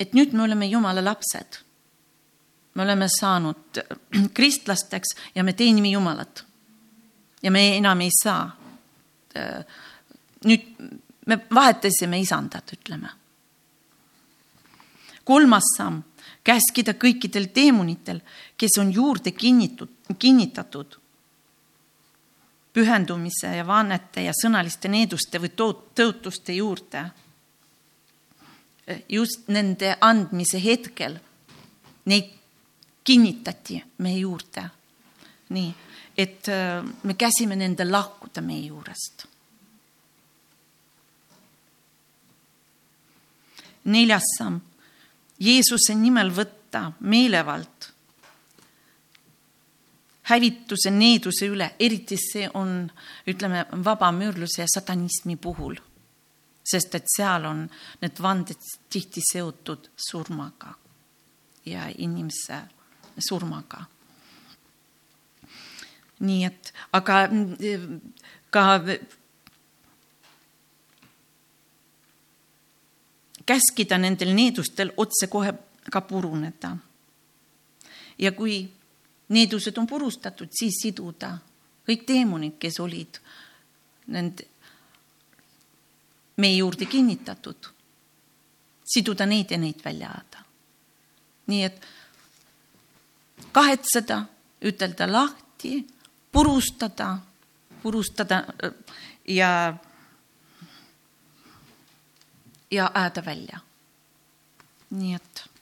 et 0.00 0.14
nüüd 0.14 0.32
me 0.32 0.42
oleme 0.42 0.66
Jumala 0.66 1.04
lapsed. 1.04 1.64
me 2.74 2.82
oleme 2.82 3.08
saanud 3.20 3.82
kristlasteks 4.36 5.08
ja 5.34 5.44
me 5.44 5.52
teenime 5.52 5.88
Jumalat. 5.88 6.44
ja 7.42 7.50
me 7.50 7.76
enam 7.76 8.00
ei 8.00 8.10
saa. 8.22 8.56
nüüd 10.44 10.62
me 11.26 11.38
vahetasime 11.54 12.20
isandat, 12.20 12.72
ütleme. 12.72 13.08
kolmas 15.24 15.64
samm, 15.76 16.02
käskida 16.44 16.94
kõikidel 16.94 17.50
teemonitel, 17.52 18.20
kes 18.56 18.78
on 18.80 18.92
juurde 18.92 19.30
kinnitud, 19.30 19.88
kinnitatud 20.18 20.96
pühendumise 22.72 23.54
ja 23.56 23.66
vannete 23.66 24.22
ja 24.22 24.32
sõnaliste 24.36 24.88
needuste 24.88 25.40
või 25.40 25.52
tõotuste 25.94 26.52
juurde. 26.52 27.04
just 29.08 29.48
nende 29.48 29.96
andmise 30.00 30.64
hetkel 30.64 31.18
neid 32.04 32.30
kinnitati 33.04 33.82
meie 33.98 34.18
juurde. 34.18 34.70
nii, 35.48 35.74
et 36.16 36.48
äh, 36.48 36.84
me 37.02 37.14
käsime 37.14 37.56
nendel 37.56 37.92
lahkuda 37.92 38.40
meie 38.40 38.66
juurest 38.66 39.26
neljas 43.88 44.34
samm, 44.36 44.60
Jeesuse 45.38 45.94
nimel 45.94 46.32
võtta 46.34 46.88
meelevald 47.00 47.92
hävituse, 50.28 50.90
needuse 50.90 51.48
üle, 51.48 51.70
eriti 51.80 52.18
see 52.20 52.48
on, 52.54 52.82
ütleme, 53.28 53.64
vabamüürluse 53.84 54.62
ja 54.62 54.66
satanismi 54.74 55.36
puhul. 55.36 55.76
sest 56.68 56.94
et 56.94 57.06
seal 57.08 57.46
on 57.48 57.62
need 58.02 58.18
vanded 58.20 58.64
tihti 58.92 59.22
seotud 59.24 59.86
surmaga 59.96 60.74
ja 61.64 61.86
inimese 61.98 62.58
surmaga. 63.18 63.84
nii 66.20 66.44
et, 66.44 66.72
aga 66.92 67.28
ka 68.50 68.64
käskida 73.46 73.98
nendel 73.98 74.34
needustel 74.34 74.92
otsekohe 74.96 75.54
ka 75.92 76.00
puruneda. 76.00 76.76
ja 78.18 78.32
kui 78.32 78.77
needused 79.28 79.78
on 79.78 79.86
purustatud, 79.86 80.48
siis 80.50 80.80
siduda 80.82 81.38
kõik 81.88 82.04
teemonid, 82.06 82.58
kes 82.60 82.80
olid 82.80 83.18
nende 84.12 84.46
meie 86.38 86.56
juurde 86.56 86.86
kinnitatud, 86.86 87.68
siduda 88.84 89.26
neid 89.26 89.50
ja 89.50 89.58
neid 89.58 89.80
välja 89.84 90.10
ajada. 90.12 90.44
nii 91.48 91.62
et 91.64 91.86
kahetseda, 93.52 94.24
ütelda 94.60 95.06
lahti, 95.12 95.86
purustada, 96.32 97.18
purustada 97.82 98.44
ja 99.28 99.76
ja 102.70 102.90
ajada 102.94 103.24
välja. 103.24 103.60
nii 104.90 105.14
et. 105.14 105.57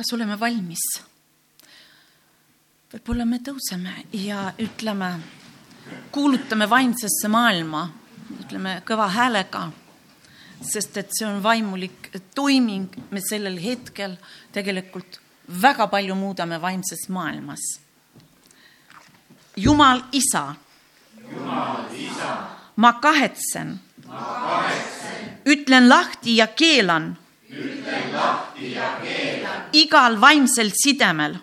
Kas 0.00 0.14
oleme 0.16 0.38
valmis? 0.40 0.82
võib-olla 2.90 3.26
me 3.28 3.38
tõuseme 3.44 3.92
ja 4.16 4.46
ütleme, 4.58 5.10
kuulutame 6.10 6.66
vaimsesse 6.70 7.28
maailma 7.28 7.82
ütleme 8.38 8.78
kõva 8.88 9.10
häälega, 9.12 9.66
sest 10.64 10.96
et 11.02 11.12
see 11.12 11.28
on 11.28 11.42
vaimulik 11.44 12.08
toiming, 12.34 12.96
me 13.12 13.20
sellel 13.22 13.60
hetkel 13.60 14.16
tegelikult 14.56 15.20
väga 15.60 15.86
palju 15.92 16.16
muudame 16.16 16.58
vaimses 16.62 17.06
maailmas. 17.12 17.68
Jumal 19.56 20.02
isa. 20.12 20.46
ma 22.76 22.92
kahetsen. 22.92 23.80
ütlen 25.44 25.88
lahti 25.88 26.36
ja 26.36 26.46
keelan. 26.46 27.16
igal 27.50 28.50
vaimsel 28.60 28.60
sidemel. 28.60 29.29
Igal 29.72 30.20
vaimsel 30.20 30.70
sidemel. 30.74 31.36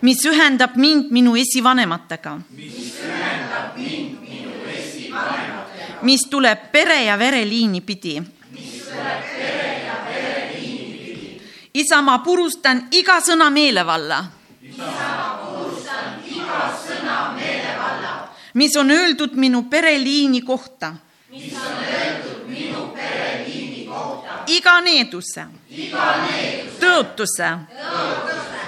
mis 0.00 0.24
ühendab 0.24 0.76
mind 0.76 1.10
minu 1.10 1.36
esivanematega. 1.36 2.38
mis 6.02 6.20
tuleb 6.30 6.58
pere 6.72 7.04
ja 7.04 7.18
vereliini 7.18 7.80
pidi. 7.80 8.22
isa, 11.74 12.02
ma 12.02 12.18
purustan 12.18 12.88
iga 12.90 13.20
sõna 13.20 13.50
meelevalla. 13.50 14.24
mis 18.54 18.76
on 18.76 18.90
öeldud 18.90 19.34
minu 19.34 19.62
pereliini 19.70 20.42
kohta. 20.42 20.94
mis 21.30 21.52
on 21.52 21.84
öeldud. 21.84 22.27
Iga 24.48 24.80
needuse, 24.80 25.46
tõotuse, 26.80 27.50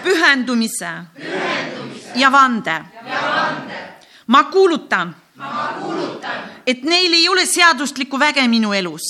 pühendumise, 0.05 0.93
ja 2.14 2.33
vande. 2.33 2.76
ma 4.26 4.45
kuulutan 4.45 5.14
et 6.66 6.83
neil 6.85 7.14
ei 7.14 7.28
ole 7.28 7.47
seaduslikku 7.47 8.18
väge 8.18 8.47
minu 8.49 8.72
elus. 8.74 9.03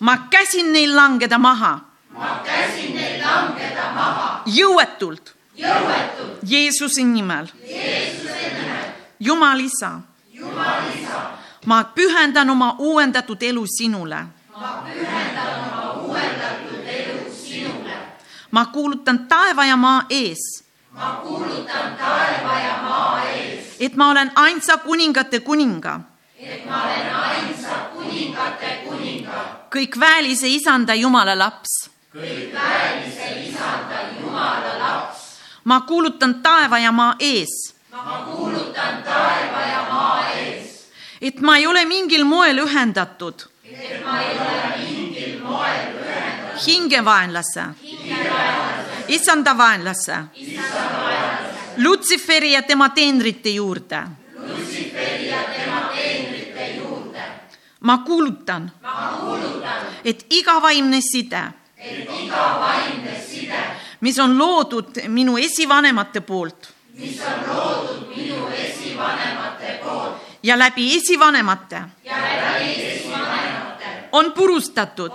ma 0.00 0.16
käsin 0.30 0.72
neil 0.72 0.94
langeda 0.96 1.38
maha. 1.38 1.80
ma 2.10 2.42
käsin 2.44 2.94
neil 2.94 3.22
langeda 3.22 3.92
maha. 3.94 4.42
jõuetult. 4.46 5.34
jõuetult. 5.56 6.38
Jeesuse 6.42 7.02
nimel. 7.04 7.50
Jeesuse 7.68 8.52
nimel. 8.58 8.92
Jumal 9.20 9.60
isa. 9.60 10.00
Jumal 10.32 10.88
isa. 10.94 11.39
Ma 11.66 11.84
pühendan 11.84 12.50
oma 12.50 12.74
uuendatud 12.78 13.42
elu 13.42 13.66
sinule. 13.66 14.20
ma 14.60 14.82
pühendan 14.86 15.52
oma 15.66 15.92
uuendatud 15.92 16.86
elu 16.86 17.34
sinule. 17.34 17.96
ma 18.50 18.66
kuulutan 18.66 19.26
taeva 19.28 19.64
ja 19.64 19.76
maa 19.76 20.02
ees 20.10 20.64
ma 20.90 21.20
kuulutan 21.22 21.96
taeva 21.96 22.58
ja 22.60 22.82
maa 22.82 23.22
ees. 23.24 23.76
et 23.80 23.96
ma 23.96 24.10
olen 24.10 24.32
ainsa 24.34 24.76
kuningate 24.76 25.40
kuninga, 25.40 26.00
et 26.38 26.66
ma 26.66 26.82
olen 26.84 27.14
ainsa 27.14 27.74
kuningate 27.94 28.82
kuninga, 28.84 29.38
kõik 29.70 30.00
väelise 30.00 30.48
isanda 30.48 30.94
Jumala 30.94 31.38
laps. 31.38 31.90
kõik 32.14 32.54
väelise 32.54 33.48
isanda 33.48 33.98
Jumala 34.20 34.78
laps. 34.78 35.18
ma 35.64 35.80
kuulutan 35.80 36.34
taeva 36.42 36.78
ja 36.78 36.92
maa 36.92 37.14
ees, 37.18 37.74
ma 37.92 38.24
kuulutan 38.26 39.02
taeva 39.02 39.59
et 41.20 41.40
ma 41.40 41.56
ei 41.56 41.66
ole 41.66 41.84
mingil 41.84 42.24
moel 42.24 42.64
ühendatud 42.64 43.48
mingil 43.64 44.04
moel 44.04 44.36
ühendatud 44.36 44.80
hingevaenlase, 46.66 47.64
hingevaenlase, 47.82 49.04
issanda 49.08 49.58
vaenlase, 49.58 50.16
Lutsiferi 51.76 52.52
ja 52.52 52.62
tema 52.62 52.88
teenrite 52.88 53.48
juurde. 53.48 54.02
Juurde. 56.76 57.22
ma 57.80 57.98
kuulutan, 57.98 58.72
et 60.04 60.26
iga 60.30 60.62
vaimne 60.62 61.00
side, 61.00 61.42
mis 64.00 64.18
on 64.18 64.38
loodud 64.38 65.08
minu 65.08 65.38
esivanemate 65.38 66.20
poolt 66.20 66.80
mis 67.00 67.20
on 67.20 67.48
loodud 67.48 68.16
minu 68.16 68.48
esivanemate 68.48 69.49
ja 70.42 70.58
läbi 70.58 70.96
esivanemate, 70.96 71.82
ja 72.04 72.16
läbi 72.16 72.86
esivanemate, 72.86 73.86
on 74.12 74.32
purustatud. 74.32 75.12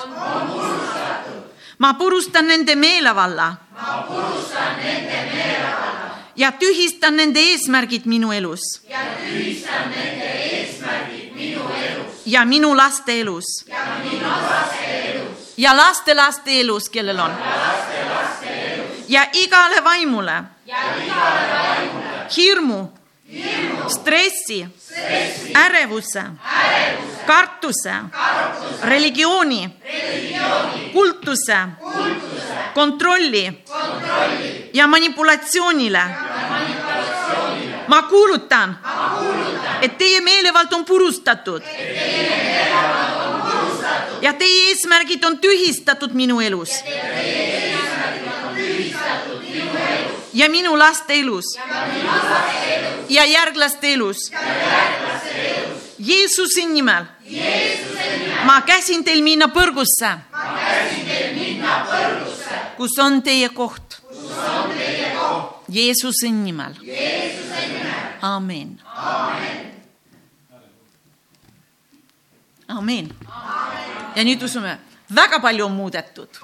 ma 1.77 1.93
purustan 1.93 2.47
nende 2.47 2.75
meelevalla 2.75 3.55
ma 3.71 4.05
purustan 4.07 4.77
nende 4.77 5.31
meelevalla 5.33 5.95
ja 6.35 6.51
tühistan 6.51 7.17
nende 7.17 7.39
eesmärgid 7.39 8.05
minu 8.05 8.31
elus. 8.31 8.61
Ja 8.89 8.99
tühistan 9.19 9.89
nende 9.89 10.25
eesmärgid 10.25 11.35
minu 11.35 11.61
elus. 11.61 12.21
Ja 12.25 12.45
minu 12.45 12.75
laste 12.77 13.19
elus. 13.21 13.45
Ja 13.67 13.85
minu 14.03 14.27
laste 14.27 14.85
elus. 15.11 15.53
Ja 15.57 15.77
lastelaste 15.77 16.59
elus, 16.59 16.89
kellel 16.89 17.19
on. 17.19 17.31
ja 19.07 19.25
igale 19.33 19.83
vaimule, 19.83 20.43
ja 20.65 20.77
igale 21.03 21.47
vaimule. 21.53 22.25
Hirmu, 22.37 22.87
stressi, 23.87 24.67
stressi, 24.77 25.53
ärevuse, 25.53 26.19
ärevuse, 26.19 27.25
kartuse, 27.25 27.93
kartuse, 28.11 28.85
religiooni, 28.85 29.69
religiooni, 29.83 30.89
kultuse, 30.93 31.57
kultuse, 31.79 32.55
kontrolli. 32.73 33.63
Kontrolli. 33.67 34.69
Ja 34.73 34.87
manipulatsioonile. 34.87 36.01
ma 37.87 38.01
kuulutan, 38.01 38.79
et 39.81 39.97
teie 39.97 40.21
meelevald 40.21 40.73
on 40.73 40.85
purustatud. 40.85 41.61
Ja 44.21 44.33
teie 44.33 44.69
eesmärgid 44.69 45.23
on 45.23 45.37
tühistatud 45.37 46.13
minu 46.13 46.39
elus. 46.41 46.69
Ja 50.33 50.49
minu 50.49 50.77
laste 50.77 51.13
elus. 51.13 51.55
Ja 51.55 51.63
ja 53.09 53.25
järglaste 53.25 53.93
elus. 53.93 54.31
Jeesuse 55.99 56.65
nimel 56.67 57.05
ma 58.45 58.61
käsin 58.61 59.03
teil 59.03 59.23
minna 59.23 59.47
põrgusse, 59.47 60.11
kus 62.77 62.97
on 63.01 63.21
teie 63.23 63.49
koht. 63.49 64.01
Jeesuse 65.69 66.29
nimel, 66.29 66.75
aamen. 68.21 68.79
amen. 72.67 73.13
ja 74.15 74.23
nüüd 74.23 74.43
usume, 74.43 74.77
väga 75.15 75.39
palju 75.39 75.65
on 75.65 75.71
muudetud. 75.71 76.41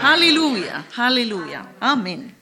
halleluuja, 0.00 0.84
halleluuja, 0.96 1.64
amen 1.80 2.39